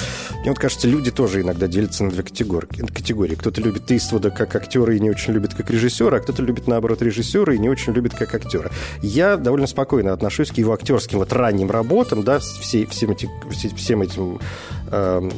Мне 0.41 0.49
вот 0.49 0.59
кажется, 0.59 0.87
люди 0.87 1.11
тоже 1.11 1.41
иногда 1.41 1.67
делятся 1.67 2.03
на 2.03 2.09
две 2.09 2.23
категории. 2.23 2.67
категории. 2.67 3.35
Кто-то 3.35 3.61
любит 3.61 3.91
Иствуда 3.91 4.31
как 4.31 4.55
актера 4.55 4.95
и 4.95 4.99
не 4.99 5.09
очень 5.09 5.33
любит 5.33 5.53
как 5.53 5.69
режиссера, 5.69 6.17
а 6.17 6.19
кто-то 6.19 6.41
любит, 6.41 6.67
наоборот, 6.67 7.01
режиссера 7.01 7.53
и 7.53 7.59
не 7.59 7.69
очень 7.69 7.93
любит 7.93 8.13
как 8.15 8.33
актера. 8.33 8.71
Я 9.01 9.37
довольно 9.37 9.67
спокойно 9.67 10.11
отношусь 10.11 10.49
к 10.49 10.57
его 10.57 10.73
актерским 10.73 11.19
вот 11.19 11.31
ранним 11.31 11.69
работам, 11.69 12.23
да, 12.23 12.39
все, 12.39 12.85
всем, 12.87 13.11
эти, 13.11 13.29
всем 13.75 14.01
этим 14.01 14.39
э, 14.91 15.29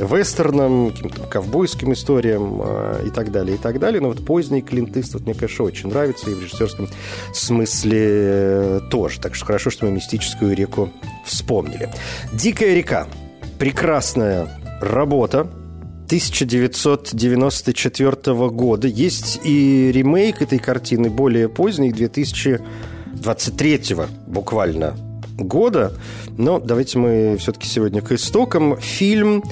каким-то 0.91 1.21
ковбойским 1.23 1.93
историям 1.93 2.61
э, 2.63 3.07
и 3.07 3.09
так 3.09 3.31
далее, 3.31 3.55
и 3.55 3.59
так 3.59 3.79
далее. 3.79 4.01
Но 4.01 4.09
вот 4.09 4.25
поздний 4.25 4.61
Клинт 4.61 4.95
Иствуд 4.95 5.23
мне, 5.23 5.33
конечно, 5.33 5.65
очень 5.65 5.89
нравится 5.89 6.29
и 6.29 6.33
в 6.33 6.41
режиссерском 6.41 6.87
смысле 7.33 8.44
тоже. 8.89 9.19
Так 9.19 9.35
что 9.35 9.45
хорошо, 9.45 9.69
что 9.69 9.85
мы 9.85 9.91
мистическую 9.91 10.55
реку 10.55 10.89
вспомнили. 11.25 11.89
«Дикая 12.33 12.73
река». 12.75 13.07
Прекрасная 13.59 14.47
работа. 14.81 15.47
1994 16.05 18.49
года. 18.49 18.87
Есть 18.87 19.41
и 19.43 19.91
ремейк 19.91 20.41
этой 20.41 20.59
картины 20.59 21.09
более 21.09 21.49
поздний, 21.49 21.91
2023 21.91 23.81
буквально 24.27 24.95
года. 25.37 25.91
Но 26.37 26.59
давайте 26.59 26.99
мы 26.99 27.37
все-таки 27.39 27.67
сегодня 27.67 28.01
к 28.01 28.11
истокам. 28.11 28.77
Фильм 28.77 29.43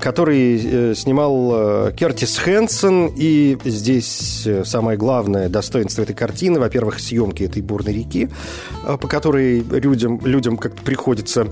который 0.00 0.60
э, 0.62 0.94
снимал 0.94 1.50
э, 1.52 1.92
Кертис 1.96 2.38
Хэнсон. 2.38 3.12
И 3.16 3.58
здесь 3.64 4.46
э, 4.46 4.64
самое 4.64 4.98
главное 4.98 5.48
достоинство 5.48 6.02
этой 6.02 6.14
картины, 6.14 6.60
во-первых, 6.60 7.00
съемки 7.00 7.44
этой 7.44 7.62
бурной 7.62 7.92
реки, 7.92 8.28
по 8.84 9.08
которой 9.08 9.60
людям, 9.60 10.20
людям 10.24 10.56
как-то 10.56 10.82
приходится 10.82 11.46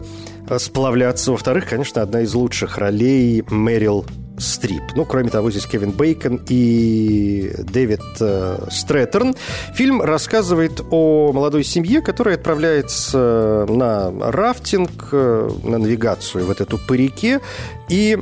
сплавляться. 0.58 1.32
Во-вторых, 1.32 1.68
конечно, 1.68 2.02
одна 2.02 2.22
из 2.22 2.34
лучших 2.34 2.78
ролей 2.78 3.44
Мэрил 3.48 4.04
Стрип. 4.40 4.82
Ну, 4.96 5.04
кроме 5.04 5.30
того, 5.30 5.50
здесь 5.50 5.66
Кевин 5.66 5.92
Бейкон 5.92 6.40
и 6.48 7.52
Дэвид 7.58 8.00
э, 8.20 8.66
Стрэтерн. 8.70 9.34
Фильм 9.74 10.00
рассказывает 10.00 10.80
о 10.90 11.32
молодой 11.32 11.62
семье, 11.62 12.00
которая 12.00 12.36
отправляется 12.36 13.66
на 13.68 14.10
рафтинг, 14.10 15.10
э, 15.12 15.50
на 15.62 15.78
навигацию 15.78 16.46
в 16.46 16.50
эту 16.50 16.78
по 16.78 16.94
реке, 16.94 17.40
и 17.88 18.18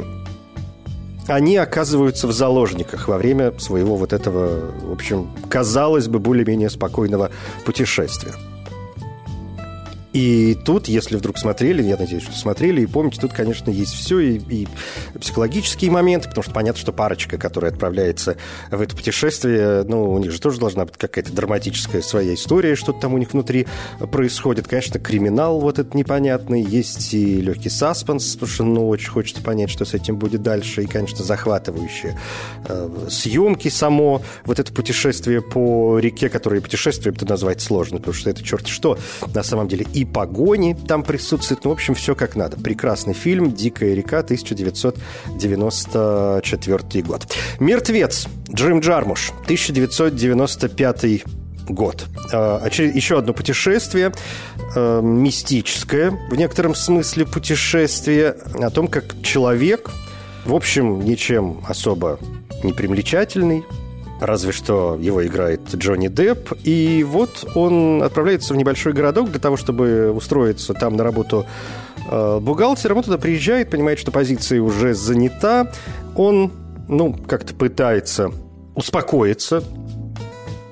они 1.28 1.56
оказываются 1.56 2.26
в 2.26 2.32
заложниках 2.32 3.06
во 3.06 3.18
время 3.18 3.52
своего 3.58 3.96
вот 3.96 4.12
этого, 4.12 4.72
в 4.82 4.92
общем, 4.92 5.30
казалось 5.48 6.08
бы, 6.08 6.18
более-менее 6.18 6.70
спокойного 6.70 7.30
путешествия. 7.64 8.32
И 10.12 10.56
тут, 10.64 10.88
если 10.88 11.16
вдруг 11.16 11.38
смотрели, 11.38 11.82
я 11.82 11.96
надеюсь, 11.96 12.22
что 12.22 12.32
смотрели, 12.32 12.80
и 12.80 12.86
помните, 12.86 13.20
тут, 13.20 13.32
конечно, 13.32 13.70
есть 13.70 13.92
все, 13.92 14.18
и, 14.20 14.38
и 14.38 14.68
психологические 15.21 15.90
моменты, 15.90 16.28
потому 16.28 16.42
что 16.42 16.52
понятно, 16.52 16.80
что 16.80 16.92
парочка, 16.92 17.36
которая 17.36 17.71
отправляется 17.71 18.36
в 18.71 18.80
это 18.80 18.97
путешествие, 18.97 19.84
ну, 19.84 20.10
у 20.10 20.18
них 20.18 20.32
же 20.32 20.40
тоже 20.40 20.58
должна 20.58 20.86
быть 20.86 20.97
какая-то 20.97 21.32
драматическая 21.32 22.00
своя 22.00 22.34
история, 22.34 22.75
что-то 22.75 23.00
там 23.00 23.14
у 23.14 23.18
них 23.18 23.32
внутри 23.32 23.66
происходит. 24.10 24.66
Конечно, 24.66 24.99
криминал 24.99 25.60
вот 25.60 25.78
этот 25.78 25.94
непонятный, 25.94 26.62
есть 26.62 27.12
и 27.12 27.40
легкий 27.40 27.71
саспенс, 27.71 28.34
потому 28.34 28.52
что, 28.52 28.64
ну, 28.64 28.88
очень 28.88 29.10
хочется 29.10 29.42
понять, 29.42 29.71
что 29.71 29.84
с 29.84 29.92
этим 29.92 30.16
будет 30.16 30.42
дальше, 30.42 30.84
и, 30.84 30.86
конечно, 30.86 31.23
захватывающие 31.23 32.18
э, 32.66 33.06
съемки 33.10 33.68
само, 33.68 34.23
вот 34.44 34.58
это 34.58 34.73
путешествие 34.73 35.42
по 35.42 35.99
реке, 35.99 36.30
которое 36.30 36.60
путешествием 36.62 37.14
это 37.14 37.26
назвать 37.26 37.60
сложно, 37.60 37.99
потому 37.99 38.14
что 38.14 38.30
это 38.30 38.42
черт 38.42 38.66
что 38.68 38.99
на 39.34 39.42
самом 39.42 39.68
деле 39.68 39.86
и 39.99 40.04
погони 40.04 40.76
там 40.87 41.02
присутствуют. 41.02 41.65
Ну, 41.65 41.71
в 41.71 41.73
общем, 41.73 41.95
все 41.95 42.15
как 42.15 42.37
надо. 42.37 42.56
Прекрасный 42.56 43.15
фильм 43.15 43.52
«Дикая 43.52 43.95
река», 43.95 44.21
1994 44.21 47.02
год. 47.02 47.26
«Мертвец» 47.58 48.28
Джим 48.52 48.78
Джармуш, 48.78 49.32
1995 49.45 51.25
год. 51.69 52.06
А, 52.32 52.65
еще 52.69 53.19
одно 53.19 53.32
путешествие, 53.32 54.13
а, 54.76 55.00
мистическое, 55.00 56.13
в 56.30 56.37
некотором 56.37 56.76
смысле 56.76 57.26
путешествие, 57.26 58.37
о 58.54 58.71
том, 58.71 58.87
как 58.87 59.21
человек, 59.23 59.91
в 60.45 60.54
общем, 60.54 61.00
ничем 61.00 61.61
особо 61.67 62.21
не 62.63 62.73
примечательный, 62.73 63.65
разве 64.21 64.52
что 64.52 64.99
его 65.00 65.25
играет 65.26 65.61
Джонни 65.75 66.09
Депп. 66.09 66.52
И 66.65 67.04
вот 67.09 67.49
он 67.54 68.02
отправляется 68.02 68.54
в 68.54 68.57
небольшой 68.57 68.93
городок 68.93 69.31
для 69.31 69.41
того, 69.41 69.57
чтобы 69.57 70.11
устроиться 70.11 70.75
там 70.75 70.97
на 70.97 71.04
работу 71.04 71.47
э, 72.11 72.39
бухгалтером. 72.41 72.99
Он 72.99 73.04
туда 73.04 73.19
приезжает, 73.19 73.71
понимает, 73.71 73.99
что 73.99 74.11
позиция 74.11 74.61
уже 74.61 74.95
занята. 74.95 75.71
Он, 76.17 76.52
ну, 76.89 77.15
как-то 77.15 77.54
пытается 77.54 78.33
успокоиться, 78.75 79.63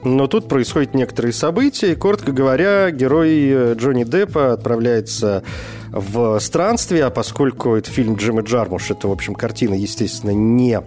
но 0.07 0.29
тут 0.29 0.49
происходят 0.49 0.95
некоторые 0.95 1.33
события, 1.33 1.93
и, 1.93 1.97
коротко 1.97 2.31
говоря, 2.31 2.93
герой 2.93 3.49
э, 3.49 3.75
Джонни 3.77 4.05
Деппа 4.05 4.53
отправляется 4.53 5.43
в 5.91 6.39
странствие, 6.39 7.05
а 7.05 7.11
поскольку 7.11 7.75
это 7.75 7.91
фильм 7.91 8.15
Джима 8.15 8.43
Джармуш, 8.43 8.93
это, 8.93 9.09
в 9.09 9.13
общем, 9.13 9.35
картина, 9.35 9.75
естественно, 9.75 10.31
не 10.31 10.81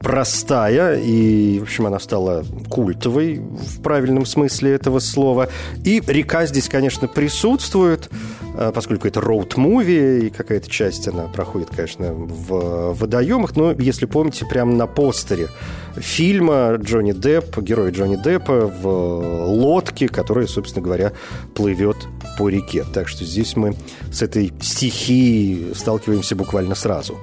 простая, 0.00 0.98
и, 0.98 1.58
в 1.58 1.64
общем, 1.64 1.86
она 1.86 1.98
стала 1.98 2.44
культовой 2.68 3.38
в 3.38 3.82
правильном 3.82 4.24
смысле 4.24 4.72
этого 4.72 4.98
слова. 4.98 5.48
И 5.84 6.02
река 6.06 6.46
здесь, 6.46 6.68
конечно, 6.68 7.06
присутствует, 7.06 8.10
а, 8.54 8.72
поскольку 8.72 9.06
это 9.06 9.20
роуд-муви, 9.20 10.26
и 10.26 10.30
какая-то 10.30 10.70
часть 10.70 11.06
она 11.06 11.24
проходит, 11.24 11.68
конечно, 11.68 12.14
в 12.14 12.94
водоемах, 12.94 13.56
но, 13.56 13.72
если 13.72 14.06
помните, 14.06 14.46
прямо 14.46 14.72
на 14.72 14.86
постере 14.86 15.48
фильма 15.96 16.76
Джонни 16.76 17.12
Депп, 17.12 17.58
герой 17.58 17.90
Джонни 17.90 18.16
Деппа 18.16 18.66
в 18.66 19.46
лодке, 19.46 20.08
которая, 20.08 20.46
собственно 20.46 20.82
говоря, 20.82 21.12
плывет 21.54 21.96
по 22.38 22.48
реке. 22.48 22.84
Так 22.94 23.08
что 23.08 23.24
здесь 23.24 23.54
мы 23.54 23.74
с 24.10 24.22
этой 24.22 24.52
стихией 24.62 25.74
сталкиваемся 25.74 26.36
буквально 26.36 26.74
сразу. 26.74 27.18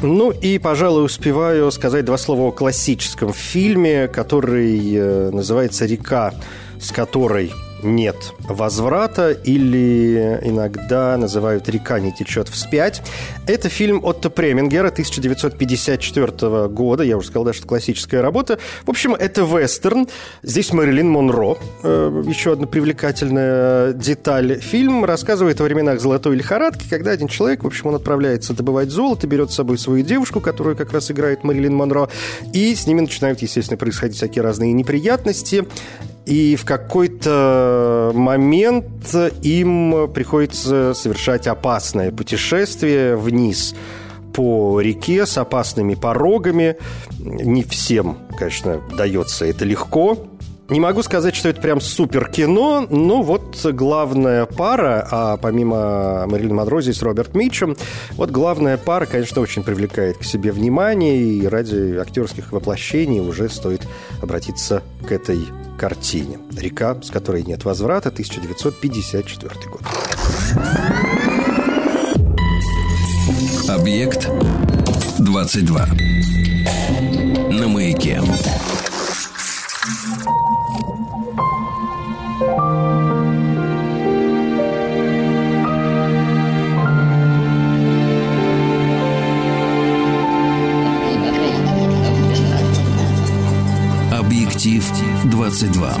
Ну 0.00 0.30
и, 0.30 0.58
пожалуй, 0.58 1.04
успеваю 1.04 1.70
сказать 1.72 2.04
два 2.04 2.18
слова 2.18 2.48
о 2.48 2.52
классическом 2.52 3.32
фильме, 3.32 4.06
который 4.06 4.94
э, 4.94 5.30
называется 5.30 5.86
«Река», 5.86 6.34
с 6.80 6.92
которой 6.92 7.52
нет 7.82 8.16
возврата 8.40 9.30
или 9.30 10.40
иногда 10.42 11.16
называют 11.16 11.68
«Река 11.68 12.00
не 12.00 12.12
течет 12.12 12.48
вспять». 12.48 13.02
Это 13.46 13.68
фильм 13.68 14.04
Отто 14.04 14.30
Премингера 14.30 14.88
1954 14.88 16.68
года. 16.68 17.02
Я 17.02 17.16
уже 17.16 17.28
сказал, 17.28 17.44
да, 17.44 17.52
что 17.52 17.66
классическая 17.66 18.20
работа. 18.20 18.58
В 18.84 18.90
общем, 18.90 19.14
это 19.14 19.42
вестерн. 19.42 20.08
Здесь 20.42 20.72
Мэрилин 20.72 21.08
Монро. 21.08 21.56
Э, 21.82 22.22
еще 22.26 22.52
одна 22.52 22.66
привлекательная 22.66 23.92
деталь. 23.92 24.60
Фильм 24.60 25.04
рассказывает 25.04 25.60
о 25.60 25.64
временах 25.64 26.00
золотой 26.00 26.36
лихорадки, 26.36 26.86
когда 26.88 27.10
один 27.12 27.28
человек, 27.28 27.64
в 27.64 27.66
общем, 27.66 27.86
он 27.88 27.94
отправляется 27.94 28.54
добывать 28.54 28.90
золото, 28.90 29.26
берет 29.26 29.50
с 29.50 29.54
собой 29.54 29.78
свою 29.78 30.04
девушку, 30.04 30.40
которую 30.40 30.76
как 30.76 30.92
раз 30.92 31.10
играет 31.10 31.44
Мэрилин 31.44 31.74
Монро, 31.74 32.08
и 32.52 32.74
с 32.74 32.86
ними 32.86 33.00
начинают, 33.00 33.40
естественно, 33.40 33.78
происходить 33.78 34.16
всякие 34.16 34.42
разные 34.42 34.72
неприятности. 34.72 35.66
И 36.28 36.56
в 36.56 36.66
какой-то 36.66 38.12
момент 38.14 39.14
им 39.40 40.12
приходится 40.12 40.92
совершать 40.92 41.46
опасное 41.46 42.12
путешествие 42.12 43.16
вниз 43.16 43.74
по 44.34 44.78
реке 44.82 45.24
с 45.24 45.38
опасными 45.38 45.94
порогами. 45.94 46.76
Не 47.18 47.62
всем, 47.62 48.18
конечно, 48.38 48.82
дается 48.94 49.46
это 49.46 49.64
легко. 49.64 50.18
Не 50.68 50.80
могу 50.80 51.02
сказать, 51.02 51.34
что 51.34 51.48
это 51.48 51.62
прям 51.62 51.80
супер 51.80 52.28
кино, 52.28 52.86
но 52.90 53.22
вот 53.22 53.64
главная 53.64 54.44
пара, 54.44 55.08
а 55.10 55.38
помимо 55.38 56.26
Мэрилин 56.26 56.54
Монро 56.54 56.82
здесь 56.82 57.00
Роберт 57.00 57.34
Митчем, 57.34 57.74
вот 58.16 58.30
главная 58.30 58.76
пара, 58.76 59.06
конечно, 59.06 59.40
очень 59.40 59.62
привлекает 59.62 60.18
к 60.18 60.24
себе 60.24 60.52
внимание, 60.52 61.16
и 61.16 61.46
ради 61.46 61.96
актерских 61.96 62.52
воплощений 62.52 63.20
уже 63.20 63.48
стоит 63.48 63.88
обратиться 64.20 64.82
к 65.08 65.10
этой 65.10 65.38
картине. 65.78 66.38
«Река, 66.54 67.00
с 67.02 67.10
которой 67.10 67.42
нет 67.44 67.64
возврата», 67.64 68.10
1954 68.10 69.70
год. 69.70 69.82
Объект 73.68 74.28
22. 75.18 75.86
На 77.50 77.68
маяке. 77.68 78.20
C'est 95.60 95.72
toi. 95.72 95.97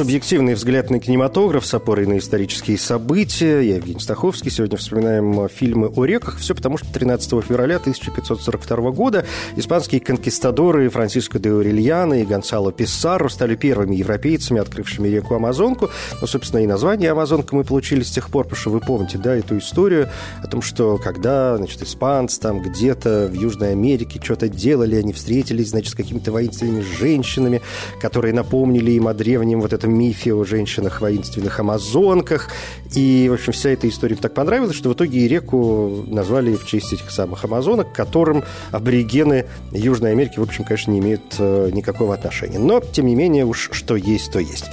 Субъективный 0.00 0.54
взгляд 0.54 0.88
на 0.88 0.98
кинематограф 0.98 1.66
с 1.66 1.74
опорой 1.74 2.06
на 2.06 2.16
исторические 2.16 2.78
события. 2.78 3.60
Я 3.60 3.76
Евгений 3.76 4.00
Стаховский. 4.00 4.50
Сегодня 4.50 4.78
вспоминаем 4.78 5.46
фильмы 5.50 5.88
о 5.88 6.06
реках. 6.06 6.38
Все 6.38 6.54
потому, 6.54 6.78
что 6.78 6.90
13 6.90 7.44
февраля 7.44 7.76
1542 7.76 8.90
года 8.92 9.26
испанские 9.56 10.00
конкистадоры 10.00 10.88
Франциско 10.88 11.38
де 11.38 11.52
Орельяно 11.52 12.22
и 12.22 12.24
Гонсало 12.24 12.72
Писсаро 12.72 13.28
стали 13.28 13.56
первыми 13.56 13.94
европейцами, 13.94 14.58
открывшими 14.58 15.06
реку 15.06 15.34
Амазонку. 15.34 15.90
Ну, 16.18 16.26
собственно, 16.26 16.62
и 16.62 16.66
название 16.66 17.10
Амазонка 17.10 17.54
мы 17.54 17.64
получили 17.64 18.02
с 18.02 18.10
тех 18.10 18.30
пор, 18.30 18.44
потому 18.44 18.58
что 18.58 18.70
вы 18.70 18.80
помните, 18.80 19.18
да, 19.18 19.36
эту 19.36 19.58
историю 19.58 20.08
о 20.42 20.46
том, 20.46 20.62
что 20.62 20.96
когда, 20.96 21.58
значит, 21.58 21.82
испанцы 21.82 22.40
там 22.40 22.62
где-то 22.62 23.28
в 23.30 23.34
Южной 23.34 23.72
Америке 23.72 24.18
что-то 24.22 24.48
делали, 24.48 24.96
они 24.96 25.12
встретились, 25.12 25.68
значит, 25.68 25.92
с 25.92 25.94
какими-то 25.94 26.32
воинственными 26.32 26.80
женщинами, 26.80 27.60
которые 28.00 28.32
напомнили 28.32 28.92
им 28.92 29.06
о 29.06 29.12
древнем 29.12 29.60
вот 29.60 29.74
этом 29.74 29.89
мифе 29.90 30.34
о 30.34 30.44
женщинах 30.44 31.00
воинственных 31.00 31.60
амазонках. 31.60 32.48
И, 32.94 33.28
в 33.30 33.34
общем, 33.34 33.52
вся 33.52 33.70
эта 33.70 33.88
история 33.88 34.16
так 34.16 34.34
понравилась, 34.34 34.76
что 34.76 34.90
в 34.90 34.94
итоге 34.94 35.20
и 35.20 35.28
реку 35.28 36.04
назвали 36.06 36.56
в 36.56 36.66
честь 36.66 36.92
этих 36.92 37.10
самых 37.10 37.44
амазонок, 37.44 37.92
к 37.92 37.94
которым 37.94 38.44
аборигены 38.72 39.46
Южной 39.72 40.12
Америки, 40.12 40.38
в 40.38 40.42
общем, 40.42 40.64
конечно, 40.64 40.90
не 40.90 40.98
имеют 40.98 41.36
э, 41.38 41.70
никакого 41.72 42.14
отношения. 42.14 42.58
Но, 42.58 42.80
тем 42.80 43.06
не 43.06 43.14
менее, 43.14 43.44
уж 43.44 43.70
что 43.72 43.96
есть, 43.96 44.32
то 44.32 44.38
есть. 44.38 44.66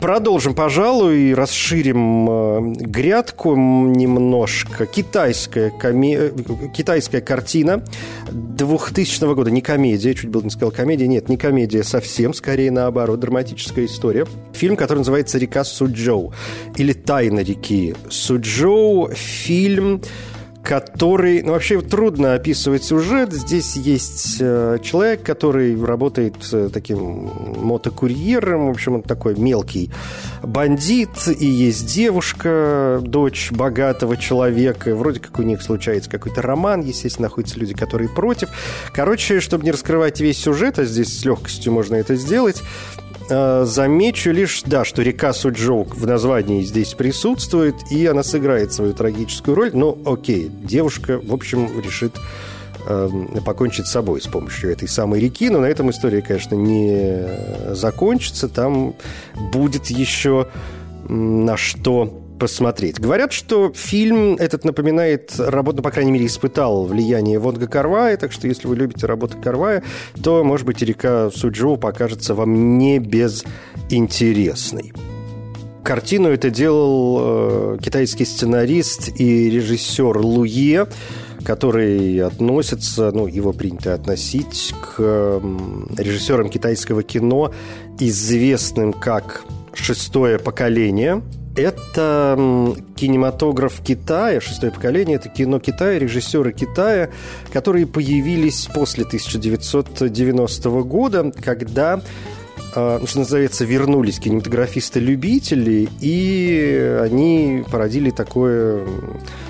Продолжим, 0.00 0.54
пожалуй, 0.54 1.34
расширим 1.34 2.30
э, 2.30 2.60
грядку 2.80 3.56
немножко. 3.56 4.86
Китайская, 4.86 5.70
коме... 5.70 6.16
Э, 6.16 6.30
китайская 6.74 7.20
картина 7.20 7.84
2000 8.30 9.34
года, 9.34 9.50
не 9.50 9.60
комедия, 9.60 10.14
чуть 10.14 10.30
было 10.30 10.42
не 10.42 10.50
сказал 10.50 10.70
комедия, 10.70 11.08
нет, 11.08 11.28
не 11.28 11.36
комедия 11.36 11.82
совсем, 11.82 12.34
скорее 12.34 12.70
наоборот, 12.70 13.20
драматическая 13.20 13.86
история 13.86 14.26
фильм, 14.56 14.76
который 14.76 14.98
называется 14.98 15.38
«Река 15.38 15.64
Суджоу» 15.64 16.32
или 16.76 16.92
«Тайна 16.92 17.40
реки 17.40 17.94
Суджоу». 18.08 19.10
Фильм 19.14 20.00
который... 20.64 21.42
Ну, 21.42 21.52
вообще 21.52 21.80
трудно 21.80 22.34
описывать 22.34 22.82
сюжет. 22.82 23.32
Здесь 23.32 23.76
есть 23.76 24.38
э, 24.40 24.78
человек, 24.82 25.22
который 25.22 25.80
работает 25.82 26.34
э, 26.52 26.70
таким 26.72 27.30
мотокурьером. 27.58 28.66
В 28.68 28.70
общем, 28.70 28.94
он 28.96 29.02
такой 29.02 29.36
мелкий 29.36 29.90
бандит. 30.42 31.28
И 31.38 31.46
есть 31.46 31.86
девушка, 31.86 33.00
дочь 33.02 33.52
богатого 33.52 34.16
человека. 34.16 34.94
Вроде 34.96 35.20
как 35.20 35.38
у 35.38 35.42
них 35.42 35.62
случается 35.62 36.10
какой-то 36.10 36.40
роман. 36.40 36.80
Естественно, 36.80 37.28
находятся 37.28 37.60
люди, 37.60 37.74
которые 37.74 38.08
против. 38.08 38.48
Короче, 38.92 39.40
чтобы 39.40 39.64
не 39.64 39.70
раскрывать 39.70 40.20
весь 40.20 40.38
сюжет, 40.38 40.78
а 40.78 40.84
здесь 40.84 41.20
с 41.20 41.24
легкостью 41.24 41.72
можно 41.72 41.94
это 41.96 42.16
сделать, 42.16 42.62
замечу 43.28 44.30
лишь, 44.30 44.62
да, 44.64 44.84
что 44.84 45.02
река 45.02 45.32
Суджоу 45.32 45.84
в 45.84 46.06
названии 46.06 46.62
здесь 46.62 46.94
присутствует, 46.94 47.74
и 47.90 48.06
она 48.06 48.22
сыграет 48.22 48.72
свою 48.72 48.92
трагическую 48.92 49.54
роль. 49.54 49.70
Но 49.72 49.96
окей, 50.04 50.50
девушка, 50.62 51.20
в 51.22 51.32
общем, 51.32 51.68
решит 51.80 52.16
э, 52.86 53.08
покончить 53.44 53.86
с 53.86 53.92
собой 53.92 54.20
с 54.20 54.26
помощью 54.26 54.70
этой 54.70 54.88
самой 54.88 55.20
реки. 55.20 55.48
Но 55.50 55.60
на 55.60 55.66
этом 55.66 55.90
история, 55.90 56.22
конечно, 56.22 56.54
не 56.54 57.74
закончится. 57.74 58.48
Там 58.48 58.94
будет 59.52 59.86
еще 59.86 60.48
на 61.08 61.56
что 61.56 62.23
посмотреть. 62.38 63.00
Говорят, 63.00 63.32
что 63.32 63.72
фильм 63.74 64.34
этот 64.34 64.64
напоминает 64.64 65.34
работу, 65.38 65.82
по 65.82 65.90
крайней 65.90 66.12
мере, 66.12 66.26
испытал 66.26 66.84
влияние 66.84 67.38
Вонга 67.38 67.66
Карвая, 67.66 68.16
так 68.16 68.32
что 68.32 68.48
если 68.48 68.66
вы 68.66 68.76
любите 68.76 69.06
работу 69.06 69.38
Карвая, 69.42 69.82
то, 70.22 70.44
может 70.44 70.66
быть, 70.66 70.82
река 70.82 71.30
Суджоу 71.30 71.76
покажется 71.76 72.34
вам 72.34 72.78
не 72.78 72.98
безинтересной. 72.98 74.92
Картину 75.82 76.30
это 76.30 76.48
делал 76.50 77.18
э, 77.20 77.78
китайский 77.82 78.24
сценарист 78.24 79.20
и 79.20 79.50
режиссер 79.50 80.16
Луе, 80.16 80.86
который 81.44 82.20
относится, 82.20 83.12
ну, 83.12 83.26
его 83.26 83.52
принято 83.52 83.92
относить 83.92 84.74
к 84.80 84.94
э, 84.98 85.40
режиссерам 85.98 86.48
китайского 86.48 87.02
кино, 87.02 87.52
известным 88.00 88.94
как 88.94 89.44
«Шестое 89.74 90.38
поколение», 90.38 91.22
это 91.56 92.74
кинематограф 92.96 93.80
Китая, 93.80 94.40
шестое 94.40 94.72
поколение, 94.72 95.16
это 95.16 95.28
кино 95.28 95.58
Китая, 95.58 95.98
режиссеры 95.98 96.52
Китая, 96.52 97.10
которые 97.52 97.86
появились 97.86 98.68
после 98.74 99.04
1990 99.04 100.70
года, 100.82 101.32
когда 101.42 102.00
а, 102.74 102.98
ну, 102.98 103.06
что 103.06 103.20
называется, 103.20 103.64
вернулись 103.64 104.18
кинематографисты-любители, 104.18 105.88
и 106.00 106.98
они 107.00 107.64
породили 107.70 108.10
такое, 108.10 108.84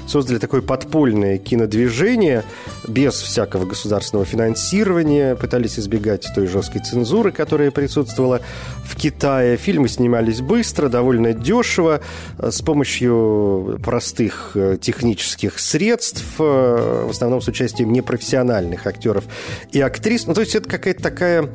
создали 0.06 0.38
такое 0.38 0.62
подпольное 0.62 1.38
кинодвижение 1.38 2.44
без 2.86 3.14
всякого 3.14 3.64
государственного 3.64 4.26
финансирования, 4.26 5.34
пытались 5.36 5.78
избегать 5.78 6.26
той 6.34 6.46
жесткой 6.46 6.82
цензуры, 6.82 7.32
которая 7.32 7.70
присутствовала 7.70 8.40
в 8.84 8.96
Китае. 8.96 9.56
Фильмы 9.56 9.88
снимались 9.88 10.40
быстро, 10.40 10.88
довольно 10.88 11.32
дешево, 11.32 12.00
с 12.38 12.60
помощью 12.62 13.80
простых 13.82 14.52
э, 14.54 14.78
технических 14.80 15.58
средств, 15.58 16.24
э, 16.38 17.04
в 17.06 17.10
основном 17.10 17.40
с 17.40 17.48
участием 17.48 17.92
непрофессиональных 17.92 18.86
актеров 18.86 19.24
и 19.72 19.80
актрис. 19.80 20.26
Ну, 20.26 20.34
то 20.34 20.40
есть 20.40 20.54
это 20.54 20.68
какая-то 20.68 21.02
такая 21.02 21.48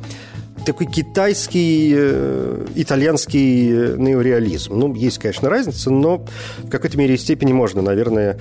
такой 0.64 0.86
китайский, 0.86 1.92
э, 1.94 2.66
итальянский 2.74 3.70
э, 3.70 3.96
неореализм. 3.98 4.74
Ну, 4.74 4.94
есть, 4.94 5.18
конечно, 5.18 5.48
разница, 5.48 5.90
но 5.90 6.24
в 6.58 6.70
какой-то 6.70 6.98
мере 6.98 7.14
и 7.14 7.18
степени 7.18 7.52
можно, 7.52 7.82
наверное, 7.82 8.38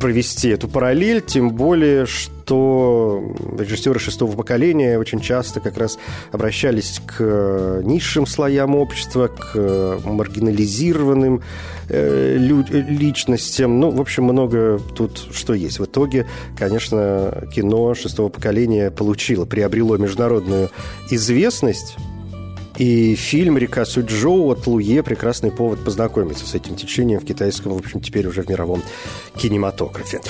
провести 0.00 0.48
эту 0.48 0.68
параллель, 0.68 1.20
тем 1.20 1.50
более, 1.50 2.06
что 2.06 2.39
что 2.50 3.22
режиссеры 3.56 4.00
шестого 4.00 4.34
поколения 4.34 4.98
очень 4.98 5.20
часто 5.20 5.60
как 5.60 5.78
раз 5.78 5.98
обращались 6.32 7.00
к 7.06 7.80
низшим 7.84 8.26
слоям 8.26 8.74
общества, 8.74 9.28
к 9.28 10.00
маргинализированным 10.04 11.42
э, 11.88 12.36
личностям. 12.36 13.78
Ну, 13.78 13.92
в 13.92 14.00
общем, 14.00 14.24
много 14.24 14.80
тут 14.96 15.28
что 15.32 15.54
есть. 15.54 15.78
В 15.78 15.84
итоге, 15.84 16.26
конечно, 16.58 17.46
кино 17.54 17.94
шестого 17.94 18.30
поколения 18.30 18.90
получило, 18.90 19.44
приобрело 19.44 19.96
международную 19.96 20.70
известность, 21.08 21.96
и 22.80 23.14
фильм 23.14 23.58
«Река 23.58 23.84
Суджоу» 23.84 24.50
от 24.50 24.66
Луе– 24.66 25.02
прекрасный 25.04 25.50
повод 25.50 25.84
познакомиться 25.84 26.46
с 26.46 26.54
этим 26.54 26.76
течением 26.76 27.20
в 27.20 27.26
китайском, 27.26 27.74
в 27.74 27.76
общем, 27.76 28.00
теперь 28.00 28.26
уже 28.26 28.40
в 28.42 28.48
мировом 28.48 28.82
кинематографе. 29.36 30.22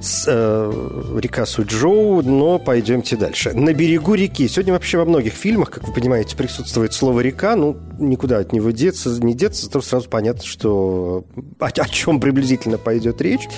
С, 0.00 0.24
э, 0.28 1.18
«Река 1.18 1.44
Суджоу», 1.46 2.22
но 2.22 2.60
пойдемте 2.60 3.16
дальше. 3.16 3.54
«На 3.54 3.74
берегу 3.74 4.14
реки». 4.14 4.46
Сегодня 4.46 4.72
вообще 4.72 4.98
во 4.98 5.04
многих 5.04 5.32
фильмах, 5.32 5.70
как 5.70 5.88
вы 5.88 5.92
понимаете, 5.92 6.36
присутствует 6.36 6.92
слово 6.92 7.18
«река». 7.22 7.56
Ну, 7.56 7.76
никуда 7.98 8.38
от 8.38 8.52
него 8.52 8.70
деться, 8.70 9.10
не 9.20 9.34
деться, 9.34 9.68
то 9.68 9.80
сразу 9.80 10.08
понятно, 10.08 10.44
что 10.44 11.24
о, 11.58 11.66
о 11.66 11.88
чем 11.88 12.20
приблизительно 12.20 12.78
пойдет 12.78 13.20
речь. 13.20 13.48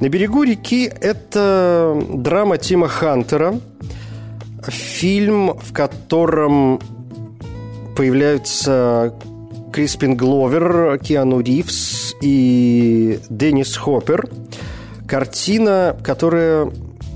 «На 0.00 0.08
берегу 0.08 0.44
реки»– 0.44 0.90
это 1.02 2.02
драма 2.10 2.56
Тима 2.56 2.88
Хантера, 2.88 3.60
фильм, 4.66 5.58
в 5.58 5.74
котором 5.74 6.80
появляются 7.98 9.12
Криспин 9.72 10.16
Гловер, 10.16 11.00
Киану 11.00 11.40
Ривз 11.40 12.14
и 12.22 13.18
Деннис 13.28 13.76
Хоппер. 13.76 14.28
Картина, 15.08 15.96
которая 16.04 16.70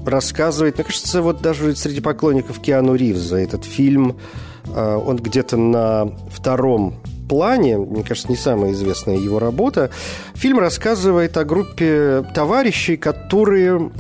рассказывает, 0.05 0.75
мне 0.75 0.85
кажется, 0.85 1.23
вот 1.23 1.40
даже 1.40 1.77
среди 1.77 2.01
поклонников 2.01 2.61
Киану 2.61 2.97
Ривза 2.97 3.37
этот 3.37 3.64
фильм 3.64 4.18
э, 4.66 4.95
он 4.97 5.18
где-то 5.18 5.57
на 5.57 6.07
втором 6.33 6.97
плане, 7.29 7.79
мне 7.79 8.03
кажется, 8.03 8.29
не 8.29 8.37
самая 8.37 8.73
известная 8.73 9.18
его 9.18 9.38
работа. 9.38 9.90
Фильм 10.35 10.59
рассказывает 10.59 11.37
о 11.37 11.45
группе 11.45 12.25
товарищей, 12.35 12.97
которые 12.97 13.92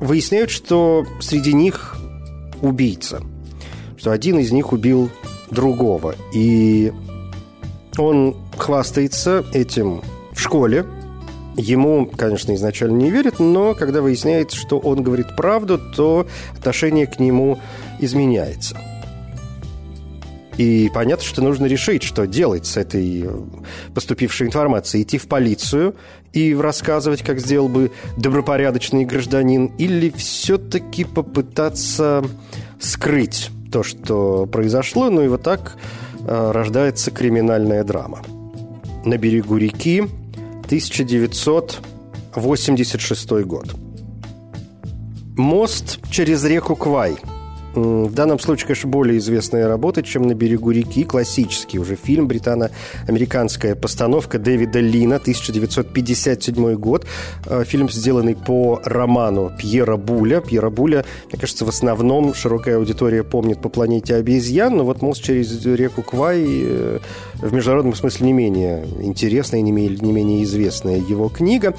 выясняют, 0.00 0.50
что 0.50 1.06
среди 1.20 1.52
них 1.52 1.96
убийца, 2.62 3.22
что 3.96 4.10
один 4.10 4.40
из 4.40 4.50
них 4.50 4.72
убил 4.72 5.08
другого. 5.50 6.14
И 6.32 6.92
он 7.98 8.36
хвастается 8.56 9.44
этим 9.52 10.02
в 10.32 10.40
школе. 10.40 10.86
Ему, 11.56 12.06
конечно, 12.06 12.54
изначально 12.54 12.96
не 12.96 13.10
верят, 13.10 13.38
но 13.38 13.74
когда 13.74 14.00
выясняется, 14.00 14.56
что 14.56 14.78
он 14.78 15.02
говорит 15.02 15.36
правду, 15.36 15.78
то 15.78 16.26
отношение 16.56 17.06
к 17.06 17.18
нему 17.18 17.58
изменяется. 17.98 18.78
И 20.56 20.90
понятно, 20.92 21.24
что 21.24 21.42
нужно 21.42 21.66
решить, 21.66 22.02
что 22.02 22.26
делать 22.26 22.66
с 22.66 22.76
этой 22.76 23.28
поступившей 23.94 24.46
информацией. 24.46 25.04
Идти 25.04 25.16
в 25.16 25.26
полицию 25.26 25.96
и 26.32 26.54
рассказывать, 26.54 27.22
как 27.22 27.40
сделал 27.40 27.68
бы 27.68 27.90
добропорядочный 28.16 29.04
гражданин, 29.04 29.72
или 29.78 30.10
все-таки 30.10 31.04
попытаться 31.04 32.22
скрыть 32.78 33.50
то, 33.70 33.82
что 33.82 34.46
произошло, 34.46 35.10
ну 35.10 35.22
и 35.22 35.28
вот 35.28 35.42
так 35.42 35.76
э, 36.26 36.50
рождается 36.52 37.10
криминальная 37.10 37.84
драма. 37.84 38.20
На 39.04 39.16
берегу 39.16 39.56
реки 39.56 40.02
1986 40.66 43.30
год. 43.44 43.74
Мост 45.36 45.98
через 46.10 46.44
реку 46.44 46.76
Квай– 46.76 47.16
в 47.74 48.12
данном 48.12 48.38
случае, 48.40 48.66
конечно, 48.66 48.90
более 48.90 49.18
известная 49.18 49.68
работа, 49.68 50.02
чем 50.02 50.22
«На 50.26 50.34
берегу 50.34 50.70
реки». 50.72 51.04
Классический 51.04 51.78
уже 51.78 51.94
фильм, 51.94 52.26
британо-американская 52.26 53.76
постановка 53.76 54.38
Дэвида 54.38 54.80
Лина, 54.80 55.16
1957 55.16 56.74
год. 56.74 57.06
Э, 57.46 57.62
фильм, 57.64 57.88
сделанный 57.88 58.34
по 58.34 58.80
роману 58.84 59.52
Пьера 59.56 59.96
Буля. 59.96 60.40
Пьера 60.40 60.70
Буля, 60.70 61.04
мне 61.30 61.38
кажется, 61.38 61.64
в 61.64 61.68
основном 61.68 62.34
широкая 62.34 62.76
аудитория 62.76 63.22
помнит 63.22 63.60
по 63.60 63.68
«Планете 63.68 64.16
обезьян», 64.16 64.76
но 64.76 64.84
вот 64.84 65.00
«Мост 65.02 65.22
через 65.22 65.64
реку 65.64 66.02
Квай» 66.02 66.42
э, 66.44 66.98
в 67.34 67.52
международном 67.52 67.94
смысле 67.94 68.26
не 68.26 68.32
менее 68.32 68.84
интересная, 69.00 69.62
менее, 69.62 69.96
не 70.00 70.12
менее 70.12 70.42
известная 70.42 70.96
его 70.98 71.28
книга. 71.28 71.74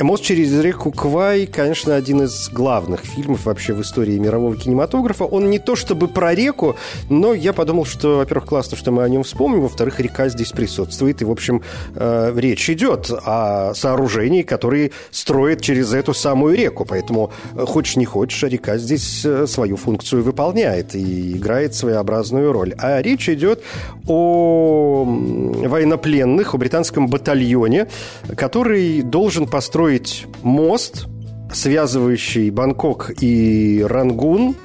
«Мост 0.00 0.22
через 0.22 0.58
реку 0.60 0.92
Квай», 0.92 1.46
конечно, 1.46 1.96
один 1.96 2.22
из 2.22 2.48
главных 2.48 3.00
фильмов 3.00 3.46
вообще 3.46 3.72
в 3.72 3.82
истории 3.82 4.18
мирового 4.18 4.56
кинематографа 4.56 5.24
он 5.32 5.50
не 5.50 5.58
то 5.58 5.74
чтобы 5.76 6.08
про 6.08 6.34
реку, 6.34 6.76
но 7.08 7.32
я 7.32 7.52
подумал, 7.52 7.86
что, 7.86 8.18
во-первых, 8.18 8.48
классно, 8.48 8.76
что 8.76 8.92
мы 8.92 9.02
о 9.02 9.08
нем 9.08 9.22
вспомним, 9.22 9.62
во-вторых, 9.62 9.98
река 9.98 10.28
здесь 10.28 10.52
присутствует, 10.52 11.22
и, 11.22 11.24
в 11.24 11.30
общем, 11.30 11.62
э, 11.94 12.32
речь 12.36 12.68
идет 12.68 13.10
о 13.10 13.72
сооружении, 13.74 14.42
которые 14.42 14.90
строят 15.10 15.62
через 15.62 15.94
эту 15.94 16.12
самую 16.12 16.54
реку, 16.54 16.84
поэтому, 16.84 17.32
э, 17.54 17.64
хочешь 17.66 17.96
не 17.96 18.04
хочешь, 18.04 18.42
река 18.42 18.76
здесь 18.76 19.24
э, 19.24 19.46
свою 19.46 19.76
функцию 19.76 20.22
выполняет 20.22 20.94
и 20.94 21.32
играет 21.38 21.74
своеобразную 21.74 22.52
роль. 22.52 22.74
А 22.78 23.00
речь 23.00 23.28
идет 23.28 23.62
о 24.06 25.04
военнопленных, 25.04 26.54
о 26.54 26.58
британском 26.58 27.08
батальоне, 27.08 27.88
который 28.36 29.02
должен 29.02 29.46
построить 29.46 30.26
мост, 30.42 31.06
связывающий 31.52 32.50
Бангкок 32.50 33.12
и 33.20 33.84
Рангун, 33.88 34.56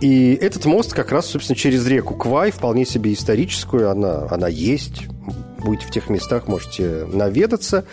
и 0.00 0.38
этот 0.40 0.64
мост 0.64 0.94
как 0.94 1.12
раз, 1.12 1.26
собственно, 1.26 1.56
через 1.56 1.86
реку 1.86 2.14
Квай, 2.14 2.50
вполне 2.50 2.86
себе 2.86 3.12
историческую, 3.12 3.90
она, 3.90 4.26
она 4.30 4.48
есть. 4.48 5.06
Будете 5.58 5.86
в 5.86 5.90
тех 5.90 6.08
местах, 6.08 6.48
можете 6.48 7.06
наведаться. 7.12 7.84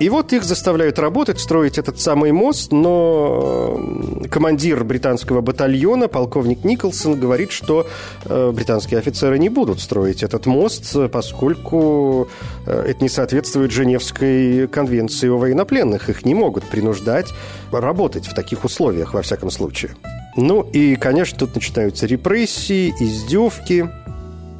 И 0.00 0.08
вот 0.08 0.32
их 0.32 0.42
заставляют 0.42 0.98
работать, 0.98 1.38
строить 1.38 1.78
этот 1.78 2.00
самый 2.00 2.32
мост, 2.32 2.72
но 2.72 3.78
э, 4.24 4.28
командир 4.28 4.82
британского 4.82 5.40
батальона, 5.40 6.08
полковник 6.08 6.64
Николсон, 6.64 7.20
говорит, 7.20 7.52
что 7.52 7.86
э, 8.24 8.50
британские 8.52 8.98
офицеры 8.98 9.38
не 9.38 9.48
будут 9.48 9.80
строить 9.80 10.24
этот 10.24 10.46
мост, 10.46 10.96
поскольку 11.12 12.28
э, 12.66 12.86
это 12.88 13.02
не 13.04 13.08
соответствует 13.08 13.70
Женевской 13.70 14.66
конвенции 14.66 15.28
о 15.28 15.38
военнопленных. 15.38 16.10
Их 16.10 16.24
не 16.24 16.34
могут 16.34 16.64
принуждать 16.64 17.32
работать 17.70 18.26
в 18.26 18.34
таких 18.34 18.64
условиях, 18.64 19.14
во 19.14 19.22
всяком 19.22 19.50
случае. 19.52 19.94
Ну 20.36 20.62
и, 20.62 20.96
конечно, 20.96 21.38
тут 21.38 21.54
начинаются 21.54 22.06
репрессии, 22.06 22.94
издевки, 22.98 23.88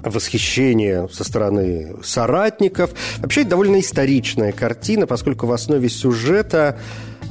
восхищение 0.02 1.08
со 1.12 1.24
стороны 1.24 1.96
соратников. 2.02 2.90
Вообще, 3.18 3.40
это 3.40 3.50
довольно 3.50 3.80
историчная 3.80 4.52
картина, 4.52 5.06
поскольку 5.06 5.46
в 5.46 5.52
основе 5.52 5.88
сюжета 5.88 6.78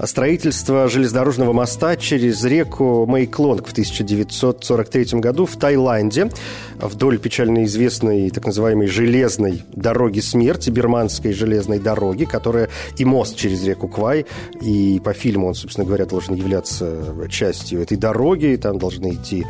строительство 0.01 0.88
железнодорожного 0.88 1.53
моста 1.53 1.95
через 1.95 2.43
реку 2.43 3.06
Мэйклонг 3.06 3.67
в 3.67 3.71
1943 3.71 5.19
году 5.19 5.45
в 5.45 5.56
Таиланде 5.56 6.29
вдоль 6.75 7.19
печально 7.19 7.63
известной 7.65 8.29
так 8.29 8.45
называемой 8.45 8.88
железной 8.88 9.63
дороги 9.71 10.19
смерти, 10.19 10.69
бирманской 10.69 11.34
железной 11.34 11.79
дороги, 11.79 12.25
которая 12.25 12.69
и 12.97 13.06
мост 13.06 13.36
через 13.36 13.63
реку 13.63 13.88
Квай, 13.88 14.25
и 14.62 15.01
по 15.03 15.13
фильму 15.13 15.47
он, 15.47 15.56
собственно 15.56 15.86
говоря, 15.86 16.06
должен 16.06 16.36
являться 16.36 17.27
частью 17.29 17.82
этой 17.82 17.97
дороги, 17.97 18.53
и 18.53 18.58
там 18.58 18.79
должны 18.79 19.13
идти 19.13 19.45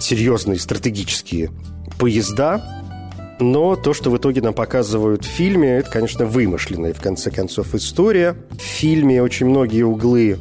серьезные 0.00 0.58
стратегические 0.58 1.50
поезда, 1.98 2.83
но 3.40 3.76
то, 3.76 3.92
что 3.94 4.10
в 4.10 4.16
итоге 4.16 4.40
нам 4.40 4.54
показывают 4.54 5.24
в 5.24 5.28
фильме, 5.28 5.78
это, 5.78 5.90
конечно, 5.90 6.26
вымышленная, 6.26 6.94
в 6.94 7.00
конце 7.00 7.30
концов, 7.30 7.74
история. 7.74 8.36
В 8.50 8.62
фильме 8.62 9.22
очень 9.22 9.46
многие 9.46 9.82
углы, 9.82 10.38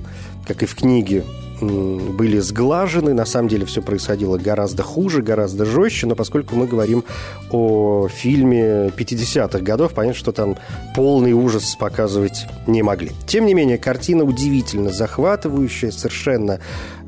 как 0.48 0.64
и 0.64 0.66
в 0.66 0.76
книге, 0.76 1.24
были 1.68 2.40
сглажены. 2.40 3.14
На 3.14 3.26
самом 3.26 3.50
деле 3.50 3.66
все 3.66 3.82
происходило 3.82 4.38
гораздо 4.38 4.84
хуже, 4.84 5.22
гораздо 5.22 5.66
жестче, 5.66 6.08
но 6.08 6.16
поскольку 6.16 6.56
мы 6.56 6.68
говорим 6.68 7.04
о 7.52 8.08
фильме 8.08 8.88
50-х 8.88 9.60
годов, 9.60 9.94
понятно, 9.94 10.20
что 10.20 10.32
там 10.32 10.58
полный 10.96 11.34
ужас 11.34 11.76
показывать 11.80 12.46
не 12.68 12.84
могли. 12.84 13.12
Тем 13.28 13.46
не 13.46 13.54
менее, 13.54 13.78
картина 13.78 14.24
удивительно 14.24 14.92
захватывающая, 14.92 15.92
совершенно 15.92 16.60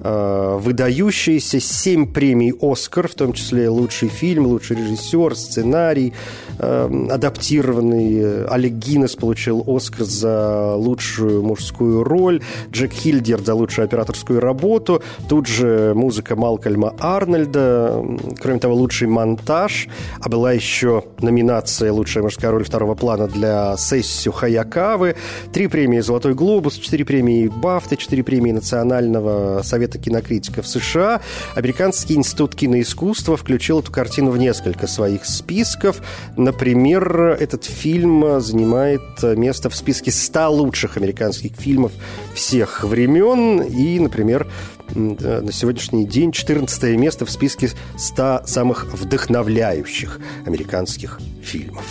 э, 0.01 0.57
выдающаяся. 0.59 1.59
Семь 1.59 2.11
премий 2.11 2.53
«Оскар», 2.61 3.07
в 3.07 3.15
том 3.15 3.33
числе 3.33 3.69
лучший 3.69 4.09
фильм, 4.09 4.47
лучший 4.47 4.77
режиссер, 4.77 5.35
сценарий, 5.35 6.13
э, 6.59 7.07
адаптированный. 7.09 8.45
Олег 8.45 8.73
Гиннес 8.73 9.15
получил 9.15 9.63
«Оскар» 9.67 10.05
за 10.05 10.75
лучшую 10.75 11.43
мужскую 11.43 12.03
роль, 12.03 12.41
Джек 12.71 12.91
Хильдер 12.91 13.41
за 13.41 13.53
лучшую 13.55 13.85
операторскую 13.85 14.39
работу. 14.45 15.03
Тут 15.27 15.47
же 15.47 15.93
музыка 15.95 16.35
Малкольма 16.35 16.93
Арнольда. 16.99 18.05
Кроме 18.39 18.59
того, 18.59 18.75
лучший 18.75 19.07
монтаж. 19.07 19.87
А 20.21 20.29
была 20.29 20.53
еще 20.53 21.03
номинация 21.19 21.91
«Лучшая 21.91 22.23
мужская 22.23 22.51
роль 22.51 22.63
второго 22.63 22.95
плана» 22.95 23.27
для 23.27 23.75
Сессию 23.77 24.31
Хаякавы. 24.31 25.15
Три 25.51 25.67
премии 25.67 25.99
«Золотой 25.99 26.33
глобус», 26.33 26.75
четыре 26.75 27.03
премии 27.05 27.47
«Бафта», 27.47 27.97
четыре 27.97 28.23
премии 28.23 28.51
Национального 28.51 29.61
совета 29.63 29.97
кинокритиков 29.97 30.67
США. 30.67 31.21
Американский 31.55 32.15
институт 32.15 32.55
киноискусства 32.55 33.37
включил 33.37 33.79
эту 33.79 33.91
картину 33.91 34.31
в 34.31 34.37
несколько 34.37 34.87
своих 34.87 35.25
списков. 35.25 36.01
Например, 36.37 37.37
этот 37.39 37.65
фильм 37.65 38.39
занимает 38.39 39.01
место 39.23 39.69
в 39.69 39.75
списке 39.75 40.11
100 40.11 40.51
лучших 40.51 40.97
американских 40.97 41.53
фильмов 41.55 41.91
всех 42.33 42.83
времен. 42.83 43.61
И, 43.61 43.99
например, 43.99 44.24
например, 44.25 44.47
на 44.93 45.51
сегодняшний 45.51 46.05
день 46.05 46.31
14 46.31 46.97
место 46.97 47.25
в 47.25 47.31
списке 47.31 47.71
100 47.97 48.41
самых 48.45 48.85
вдохновляющих 48.85 50.19
американских 50.45 51.19
фильмов. 51.41 51.85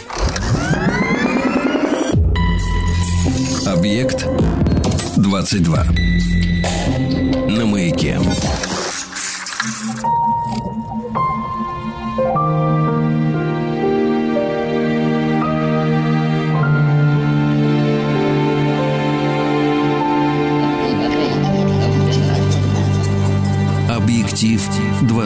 Объект 3.66 4.27
22. 5.16 5.87
На 7.49 7.66
маяке. 7.66 8.18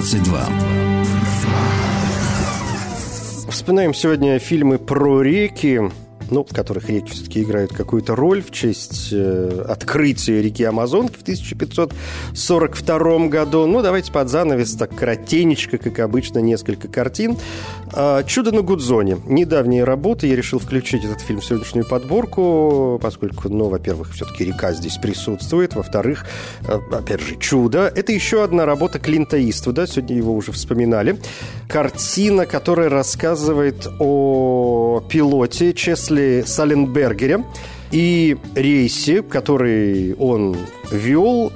22. 0.08 0.48
Вспоминаем 3.50 3.92
сегодня 3.92 4.38
фильмы 4.38 4.78
про 4.78 5.20
реки. 5.20 5.80
Ну, 6.30 6.44
в 6.44 6.54
которых 6.54 6.88
реки 6.88 7.12
все-таки 7.12 7.42
играют 7.42 7.72
какую-то 7.72 8.14
роль 8.14 8.42
в 8.42 8.50
честь 8.50 9.08
э, 9.12 9.64
открытия 9.68 10.42
реки 10.42 10.64
Амазонки 10.64 11.16
в 11.16 11.22
1542 11.22 13.28
году. 13.28 13.66
Ну, 13.66 13.82
давайте 13.82 14.12
под 14.12 14.28
занавес 14.28 14.74
так 14.74 14.94
коротенечко, 14.94 15.78
как 15.78 15.98
обычно, 16.00 16.38
несколько 16.38 16.88
картин. 16.88 17.36
А, 17.92 18.22
«Чудо 18.24 18.52
на 18.52 18.62
Гудзоне». 18.62 19.18
Недавние 19.26 19.84
работы. 19.84 20.26
Я 20.26 20.36
решил 20.36 20.58
включить 20.58 21.04
этот 21.04 21.20
фильм 21.20 21.40
в 21.40 21.44
сегодняшнюю 21.44 21.86
подборку, 21.86 22.98
поскольку, 23.00 23.48
ну, 23.48 23.68
во-первых, 23.68 24.12
все-таки 24.12 24.44
река 24.44 24.72
здесь 24.72 24.96
присутствует. 24.96 25.74
Во-вторых, 25.74 26.26
э, 26.66 26.78
опять 26.92 27.20
же, 27.20 27.36
«Чудо». 27.36 27.92
Это 27.94 28.12
еще 28.12 28.44
одна 28.44 28.66
работа 28.66 28.98
Клинта 28.98 29.38
Иствуда. 29.48 29.86
Сегодня 29.86 30.16
его 30.16 30.34
уже 30.34 30.52
вспоминали. 30.52 31.18
Картина, 31.68 32.46
которая 32.46 32.88
рассказывает 32.88 33.86
о 33.98 35.02
пилоте 35.08 35.72
Чесли 35.72 36.17
Саленбергере 36.46 37.44
и 37.90 38.36
рейсе, 38.54 39.22
который 39.22 40.14
он 40.14 40.56
вел, 40.90 41.52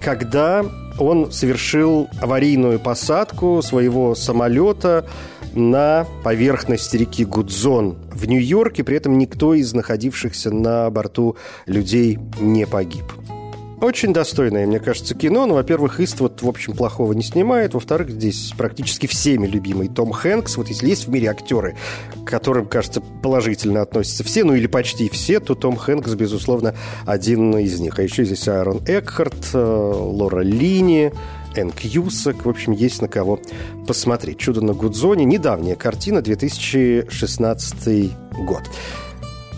когда 0.00 0.64
он 0.98 1.30
совершил 1.30 2.08
аварийную 2.20 2.78
посадку 2.78 3.60
своего 3.62 4.14
самолета 4.14 5.06
на 5.54 6.06
поверхность 6.22 6.92
реки 6.94 7.24
Гудзон 7.24 7.96
в 8.12 8.26
Нью-Йорке. 8.26 8.84
При 8.84 8.96
этом 8.96 9.18
никто 9.18 9.54
из 9.54 9.72
находившихся 9.72 10.50
на 10.50 10.90
борту 10.90 11.36
людей 11.66 12.18
не 12.40 12.66
погиб. 12.66 13.04
Очень 13.80 14.14
достойное, 14.14 14.66
мне 14.66 14.80
кажется, 14.80 15.14
кино. 15.14 15.44
Ну, 15.44 15.54
во-первых, 15.54 16.00
Иствуд, 16.00 16.40
в 16.40 16.48
общем, 16.48 16.72
плохого 16.72 17.12
не 17.12 17.22
снимает. 17.22 17.74
Во-вторых, 17.74 18.10
здесь 18.10 18.54
практически 18.56 19.06
всеми 19.06 19.46
любимый 19.46 19.88
Том 19.88 20.12
Хэнкс. 20.12 20.56
Вот 20.56 20.68
если 20.68 20.88
есть 20.88 21.06
в 21.06 21.10
мире 21.10 21.28
актеры, 21.28 21.76
к 22.24 22.28
которым, 22.28 22.66
кажется, 22.66 23.02
положительно 23.22 23.82
относятся 23.82 24.24
все, 24.24 24.44
ну 24.44 24.54
или 24.54 24.66
почти 24.66 25.10
все, 25.10 25.40
то 25.40 25.54
Том 25.54 25.76
Хэнкс, 25.76 26.14
безусловно, 26.14 26.74
один 27.04 27.54
из 27.58 27.78
них. 27.78 27.98
А 27.98 28.02
еще 28.02 28.24
здесь 28.24 28.48
Аарон 28.48 28.80
Экхарт, 28.86 29.50
э, 29.52 29.58
Лора 29.58 30.40
Лини, 30.40 31.12
Энн 31.54 31.70
Кьюсак. 31.70 32.46
В 32.46 32.48
общем, 32.48 32.72
есть 32.72 33.02
на 33.02 33.08
кого 33.08 33.40
посмотреть. 33.86 34.38
«Чудо 34.38 34.62
на 34.62 34.72
Гудзоне». 34.72 35.26
Недавняя 35.26 35.76
картина, 35.76 36.22
2016 36.22 38.10
год. 38.38 38.62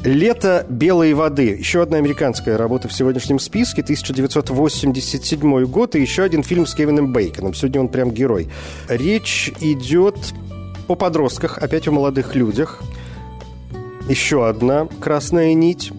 «Лето 0.05 0.65
белой 0.69 1.13
воды». 1.15 1.57
Еще 1.59 1.83
одна 1.83 1.97
американская 1.97 2.57
работа 2.57 2.89
в 2.89 2.93
сегодняшнем 2.93 3.39
списке. 3.39 3.83
1987 3.83 5.65
год 5.65 5.97
и 5.97 6.01
еще 6.01 6.23
один 6.23 6.43
фильм 6.45 6.67
с 6.67 6.75
Кевином 6.75 7.13
Бейконом. 7.13 7.53
Сегодня 7.53 7.81
он 7.81 7.89
прям 7.89 8.13
герой. 8.13 8.49
Речь 8.89 9.53
идет 9.61 10.17
о 10.87 10.95
подростках, 10.95 11.59
опять 11.59 11.89
о 11.89 11.93
молодых 11.93 12.37
людях. 12.37 12.81
Еще 14.09 14.49
одна 14.49 14.87
красная 15.01 15.53
нить. 15.55 15.93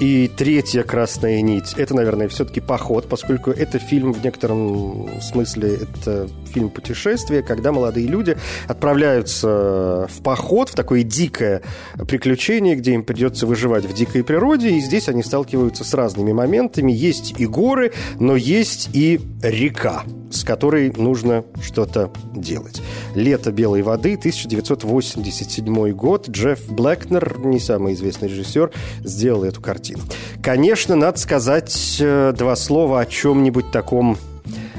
И 0.00 0.28
третья 0.28 0.82
красная 0.82 1.40
нить– 1.42 1.74
это, 1.76 1.94
наверное, 1.94 2.28
все-таки 2.28 2.60
поход, 2.60 3.08
поскольку 3.08 3.50
это 3.50 3.78
фильм 3.78 4.12
в 4.12 4.24
некотором 4.24 5.08
смысле 5.20 5.76
это 5.76 6.28
фильм 6.52 6.70
путешествия, 6.70 7.42
когда 7.42 7.72
молодые 7.72 8.06
люди 8.06 8.36
отправляются 8.66 10.08
в 10.10 10.22
поход, 10.22 10.70
в 10.70 10.74
такое 10.74 11.02
дикое 11.02 11.62
приключение, 12.08 12.74
где 12.74 12.94
им 12.94 13.04
придется 13.04 13.46
выживать 13.46 13.84
в 13.84 13.92
дикой 13.92 14.24
природе, 14.24 14.70
и 14.70 14.80
здесь 14.80 15.08
они 15.08 15.22
сталкиваются 15.22 15.84
с 15.84 15.94
разными 15.94 16.32
моментами. 16.32 16.90
Есть 16.90 17.34
и 17.38 17.46
горы, 17.46 17.92
но 18.18 18.34
есть 18.36 18.90
и 18.92 19.20
река, 19.42 20.04
с 20.30 20.42
которой 20.44 20.92
нужно 20.96 21.44
что-то 21.62 22.10
делать. 22.34 22.80
«Лето 23.14 23.52
белой 23.52 23.82
воды», 23.82 24.14
1987 24.14 25.92
год. 25.92 26.28
Джефф 26.28 26.68
Блэкнер, 26.68 27.38
не 27.44 27.60
самый 27.60 27.94
известный 27.94 28.28
режиссер, 28.28 28.72
сделал 29.04 29.44
эту 29.44 29.60
картину. 29.60 29.81
Конечно, 30.42 30.96
надо 30.96 31.18
сказать 31.18 31.96
э, 32.00 32.32
два 32.36 32.56
слова 32.56 33.00
о 33.00 33.06
чем-нибудь 33.06 33.70
таком 33.70 34.18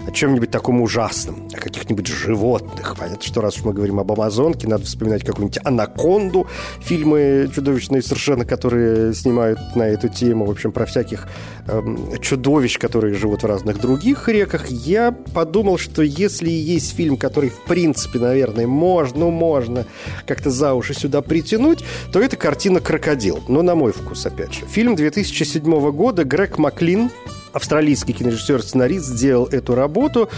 о 0.08 0.12
чем-нибудь 0.12 0.52
таком 0.52 0.82
ужасном, 0.82 1.48
о 1.54 1.58
каких-нибудь 1.58 2.08
животных. 2.08 2.96
Понятно, 2.98 3.24
что 3.24 3.42
раз 3.42 3.58
уж 3.58 3.64
мы 3.64 3.74
говорим 3.74 4.00
об 4.00 4.12
Амазонке, 4.12 4.68
надо 4.68 4.86
вспоминать 4.86 5.24
какую-нибудь 5.24 5.60
«Анаконду», 5.64 6.48
фильмы 6.82 7.50
чудовищные 7.54 8.02
совершенно, 8.02 8.46
которые 8.46 9.14
снимают 9.14 9.60
на 9.76 9.84
эту 9.84 10.10
тему, 10.10 10.46
в 10.46 10.52
общем, 10.52 10.72
про 10.72 10.86
всяких 10.86 11.28
эм, 11.68 12.20
чудовищ, 12.20 12.78
которые 12.78 13.14
живут 13.14 13.44
в 13.44 13.46
разных 13.46 13.80
других 13.80 14.28
реках. 14.28 14.68
Я 14.68 15.12
подумал, 15.12 15.78
что 15.78 16.02
если 16.02 16.50
есть 16.50 16.96
фильм, 16.96 17.18
который, 17.18 17.50
в 17.50 17.62
принципе, 17.64 18.20
наверное, 18.20 18.68
можно, 18.68 19.30
можно 19.30 19.86
как-то 20.26 20.50
за 20.50 20.74
уши 20.74 20.94
сюда 20.94 21.22
притянуть, 21.22 21.84
то 22.12 22.20
это 22.20 22.36
картина 22.36 22.80
«Крокодил». 22.80 23.42
Но 23.48 23.62
на 23.62 23.76
мой 23.76 23.94
вкус, 23.94 24.26
опять 24.26 24.54
же. 24.54 24.66
Фильм 24.66 24.96
2007 24.96 25.92
года, 25.92 26.24
Грег 26.24 26.58
Маклин, 26.58 27.10
австралийский 27.54 28.14
кинорежиссер-сценарист 28.14 29.06
сделал 29.06 29.46
эту 29.46 29.76
работу. 29.76 30.30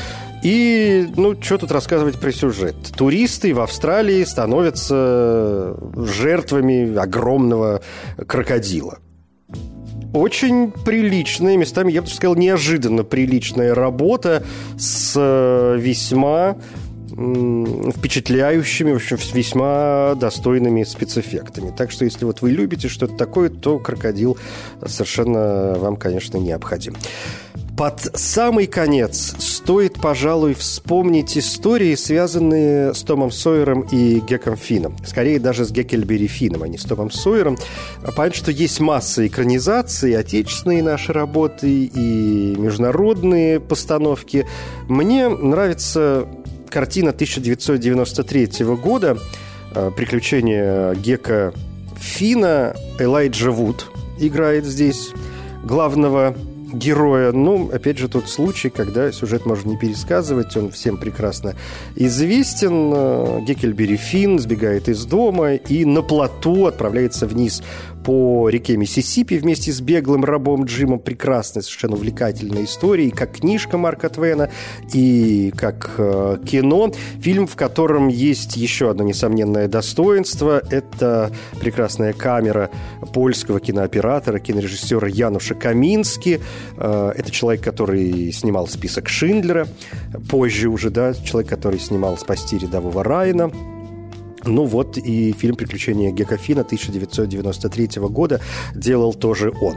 И, 0.43 1.07
ну, 1.15 1.41
что 1.41 1.57
тут 1.57 1.71
рассказывать 1.71 2.19
про 2.19 2.31
сюжет? 2.31 2.75
Туристы 2.95 3.53
в 3.53 3.61
Австралии 3.61 4.23
становятся 4.23 5.75
жертвами 5.95 6.95
огромного 6.95 7.81
крокодила. 8.27 8.99
Очень 10.13 10.71
приличная, 10.71 11.57
местами, 11.57 11.91
я 11.91 12.01
бы 12.01 12.07
сказал, 12.07 12.35
неожиданно 12.35 13.03
приличная 13.03 13.75
работа 13.75 14.43
с 14.77 15.13
э, 15.17 15.77
весьма 15.77 16.55
впечатляющими, 17.15 18.91
в 18.91 18.95
общем, 18.95 19.17
весьма 19.33 20.15
достойными 20.15 20.83
спецэффектами. 20.83 21.73
Так 21.75 21.91
что, 21.91 22.03
если 22.05 22.25
вот 22.25 22.41
вы 22.41 22.51
любите 22.51 22.89
что-то 22.89 23.15
такое, 23.15 23.49
то 23.49 23.79
«Крокодил» 23.79 24.37
совершенно 24.85 25.75
вам, 25.77 25.95
конечно, 25.95 26.37
необходим. 26.37 26.95
Под 27.77 27.99
самый 28.17 28.67
конец 28.67 29.35
стоит, 29.37 29.95
пожалуй, 29.95 30.53
вспомнить 30.53 31.37
истории, 31.37 31.95
связанные 31.95 32.93
с 32.93 33.01
Томом 33.01 33.31
Сойером 33.31 33.81
и 33.81 34.21
Геком 34.21 34.55
Фином. 34.55 34.95
Скорее, 35.05 35.41
даже 35.41 35.65
с 35.65 35.71
Геккельбери 35.71 36.27
Фином, 36.27 36.63
а 36.63 36.69
не 36.69 36.77
с 36.77 36.83
Томом 36.83 37.11
Сойером. 37.11 37.57
Понятно, 38.15 38.37
что 38.37 38.51
есть 38.51 38.79
масса 38.79 39.27
экранизаций, 39.27 40.15
отечественные 40.15 40.83
наши 40.83 41.11
работы 41.11 41.85
и 41.85 42.55
международные 42.57 43.59
постановки. 43.59 44.45
Мне 44.87 45.27
нравится 45.27 46.29
картина 46.69 47.11
1993 47.11 48.65
года 48.75 49.17
э, 49.73 49.91
«Приключения 49.95 50.93
Гека 50.95 51.53
Фина». 51.97 52.75
Элайджа 52.99 53.51
Вуд 53.51 53.91
играет 54.19 54.65
здесь 54.65 55.11
главного 55.63 56.35
героя. 56.75 57.31
Ну, 57.31 57.69
опять 57.71 57.97
же, 57.97 58.07
тот 58.07 58.29
случай, 58.29 58.69
когда 58.69 59.11
сюжет 59.11 59.45
можно 59.45 59.71
не 59.71 59.77
пересказывать, 59.77 60.55
он 60.57 60.71
всем 60.71 60.97
прекрасно 60.97 61.55
известен. 61.95 62.91
Э, 62.93 63.41
Геккельбери 63.45 63.97
Финн 63.97 64.39
сбегает 64.39 64.89
из 64.89 65.05
дома 65.05 65.55
и 65.55 65.85
на 65.85 66.01
плоту 66.01 66.65
отправляется 66.65 67.27
вниз 67.27 67.63
по 68.05 68.49
реке 68.49 68.77
Миссисипи 68.77 69.39
вместе 69.39 69.71
с 69.71 69.81
беглым 69.81 70.23
рабом 70.23 70.65
Джимом. 70.65 70.99
Прекрасная, 70.99 71.63
совершенно 71.63 71.95
увлекательная 71.95 72.63
история, 72.63 73.07
и 73.07 73.11
как 73.11 73.37
книжка 73.37 73.77
Марка 73.77 74.09
Твена, 74.09 74.49
и 74.93 75.51
как 75.57 75.95
э, 75.97 76.37
кино. 76.45 76.91
Фильм, 77.19 77.47
в 77.47 77.55
котором 77.55 78.07
есть 78.07 78.57
еще 78.57 78.91
одно 78.91 79.03
несомненное 79.03 79.67
достоинство. 79.67 80.61
Это 80.69 81.31
прекрасная 81.59 82.13
камера 82.13 82.69
польского 83.11 83.59
кинооператора, 83.59 84.39
кинорежиссера 84.39 85.07
Януша 85.07 85.55
Камински. 85.55 86.41
Э, 86.77 87.11
это 87.15 87.31
человек, 87.31 87.63
который 87.63 88.31
снимал 88.31 88.67
список 88.67 89.09
Шиндлера. 89.09 89.67
Позже 90.29 90.69
уже, 90.69 90.91
да, 90.91 91.15
человек, 91.15 91.49
который 91.49 91.79
снимал 91.79 92.17
«Спасти 92.17 92.59
рядового 92.59 93.03
Райана». 93.03 93.51
Ну 94.45 94.65
вот 94.65 94.97
и 94.97 95.31
фильм 95.33 95.55
«Приключения 95.55 96.11
Гекофина» 96.11 96.61
1993 96.61 98.01
года 98.01 98.41
делал 98.73 99.13
тоже 99.13 99.51
он. 99.61 99.75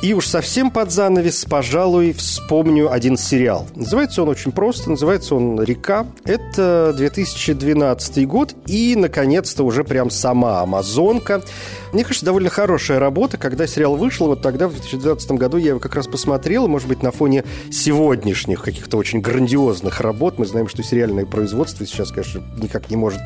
И 0.00 0.14
уж 0.14 0.26
совсем 0.26 0.70
под 0.70 0.92
занавес, 0.92 1.44
пожалуй, 1.44 2.12
вспомню 2.12 2.92
один 2.92 3.16
сериал. 3.16 3.66
Называется 3.74 4.22
он 4.22 4.28
очень 4.28 4.52
просто, 4.52 4.90
называется 4.90 5.34
он 5.34 5.60
«Река». 5.60 6.06
Это 6.24 6.94
2012 6.96 8.28
год, 8.28 8.54
и, 8.66 8.94
наконец-то, 8.94 9.64
уже 9.64 9.82
прям 9.82 10.10
сама 10.10 10.60
Амазонка– 10.60 11.42
мне 11.92 12.04
кажется, 12.04 12.24
довольно 12.24 12.50
хорошая 12.50 12.98
работа. 12.98 13.36
Когда 13.38 13.66
сериал 13.66 13.96
вышел, 13.96 14.26
вот 14.26 14.42
тогда, 14.42 14.68
в 14.68 14.72
2012 14.72 15.32
году, 15.32 15.56
я 15.56 15.70
его 15.70 15.78
как 15.78 15.94
раз 15.94 16.06
посмотрел, 16.06 16.68
может 16.68 16.88
быть, 16.88 17.02
на 17.02 17.10
фоне 17.10 17.44
сегодняшних 17.70 18.62
каких-то 18.62 18.96
очень 18.96 19.20
грандиозных 19.20 20.00
работ. 20.00 20.38
Мы 20.38 20.46
знаем, 20.46 20.68
что 20.68 20.82
сериальное 20.82 21.26
производство 21.26 21.86
сейчас, 21.86 22.10
конечно, 22.10 22.42
никак 22.60 22.90
не 22.90 22.96
может... 22.96 23.20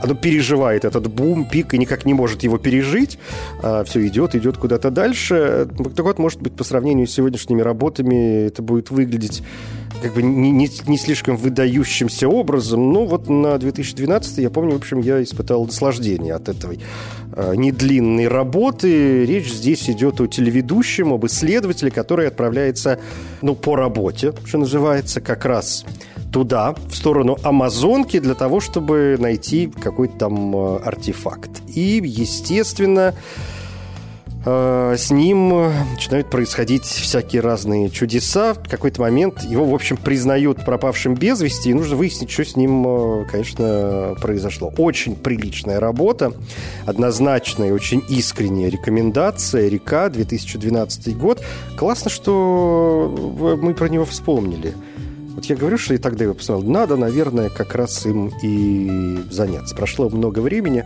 Оно 0.00 0.14
переживает 0.14 0.84
этот 0.84 1.08
бум, 1.08 1.48
пик, 1.48 1.74
и 1.74 1.78
никак 1.78 2.04
не 2.04 2.14
может 2.14 2.42
его 2.42 2.58
пережить. 2.58 3.18
А 3.62 3.84
все 3.84 4.06
идет, 4.06 4.34
идет 4.34 4.56
куда-то 4.58 4.90
дальше. 4.90 5.68
Так 5.96 6.04
вот, 6.04 6.18
может 6.18 6.40
быть, 6.40 6.54
по 6.54 6.64
сравнению 6.64 7.06
с 7.06 7.12
сегодняшними 7.12 7.62
работами 7.62 8.46
это 8.46 8.62
будет 8.62 8.90
выглядеть 8.90 9.42
как 10.04 10.12
бы 10.12 10.22
не, 10.22 10.50
не, 10.50 10.70
не 10.86 10.98
слишком 10.98 11.36
выдающимся 11.36 12.28
образом. 12.28 12.92
Но 12.92 13.06
вот 13.06 13.28
на 13.28 13.56
2012 13.56 14.38
я 14.38 14.50
помню, 14.50 14.72
в 14.72 14.76
общем, 14.76 15.00
я 15.00 15.22
испытал 15.22 15.64
наслаждение 15.64 16.34
от 16.34 16.48
этой 16.48 16.76
э, 16.76 16.80
недлинной 17.36 18.28
работы. 18.28 19.24
Речь 19.26 19.52
здесь 19.52 19.88
идет 19.90 20.20
о 20.20 20.26
телеведущем, 20.26 21.12
об 21.12 21.26
исследователе, 21.26 21.90
который 21.90 22.28
отправляется, 22.28 23.00
ну, 23.42 23.54
по 23.54 23.76
работе, 23.76 24.32
что 24.44 24.58
называется, 24.58 25.20
как 25.20 25.44
раз 25.44 25.84
туда, 26.32 26.74
в 26.88 26.94
сторону 26.94 27.36
Амазонки, 27.44 28.18
для 28.18 28.34
того, 28.34 28.60
чтобы 28.60 29.16
найти 29.20 29.66
какой-то 29.68 30.18
там 30.18 30.56
э, 30.56 30.76
артефакт. 30.78 31.50
И, 31.68 32.00
естественно, 32.04 33.14
э, 33.14 33.53
с 34.44 35.10
ним 35.10 35.70
начинают 35.92 36.28
происходить 36.28 36.84
всякие 36.84 37.40
разные 37.40 37.88
чудеса. 37.88 38.52
В 38.52 38.68
какой-то 38.68 39.00
момент 39.00 39.42
его, 39.42 39.64
в 39.64 39.74
общем, 39.74 39.96
признают 39.96 40.64
пропавшим 40.64 41.14
без 41.14 41.40
вести, 41.40 41.70
и 41.70 41.74
нужно 41.74 41.96
выяснить, 41.96 42.30
что 42.30 42.44
с 42.44 42.54
ним, 42.54 42.84
э, 42.86 43.24
конечно, 43.30 44.14
произошло. 44.20 44.70
Очень 44.76 45.16
приличная 45.16 45.80
работа, 45.80 46.32
однозначная 46.84 47.72
очень 47.72 48.02
искренняя 48.08 48.70
рекомендация. 48.70 49.68
«Река», 49.68 50.10
2012 50.10 51.16
год. 51.16 51.42
Классно, 51.78 52.10
что 52.10 53.58
мы 53.62 53.72
про 53.72 53.88
него 53.88 54.04
вспомнили. 54.04 54.74
Вот 55.34 55.46
я 55.46 55.56
говорю, 55.56 55.78
что 55.78 55.94
и 55.94 55.98
тогда 55.98 56.24
его 56.24 56.34
посмотрел. 56.34 56.70
Надо, 56.70 56.96
наверное, 56.96 57.48
как 57.48 57.74
раз 57.74 58.04
им 58.06 58.30
и 58.42 59.20
заняться. 59.30 59.74
Прошло 59.74 60.08
много 60.10 60.40
времени. 60.40 60.84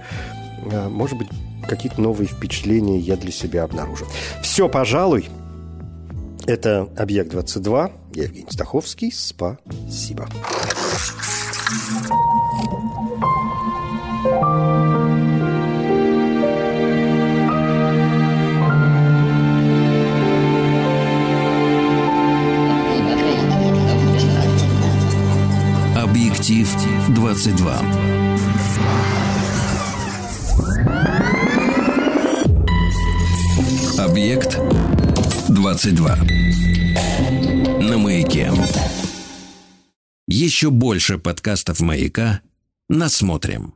Может 0.90 1.18
быть, 1.18 1.28
какие-то 1.68 2.00
новые 2.00 2.26
впечатления 2.26 2.98
я 2.98 3.16
для 3.16 3.30
себя 3.30 3.62
обнаружу. 3.62 4.06
Все, 4.42 4.68
пожалуй. 4.68 5.28
Это 6.46 6.88
«Объект-22». 6.96 7.92
Я 8.14 8.22
Евгений 8.24 8.46
Стаховский. 8.50 9.12
Спасибо. 9.12 10.26
Объектив 25.94 26.68
22. 27.10 28.27
Объект 33.98 34.56
22. 35.48 36.16
На 37.80 37.98
маяке. 37.98 38.52
Еще 40.28 40.70
больше 40.70 41.18
подкастов 41.18 41.80
маяка. 41.80 42.40
Насмотрим. 42.88 43.74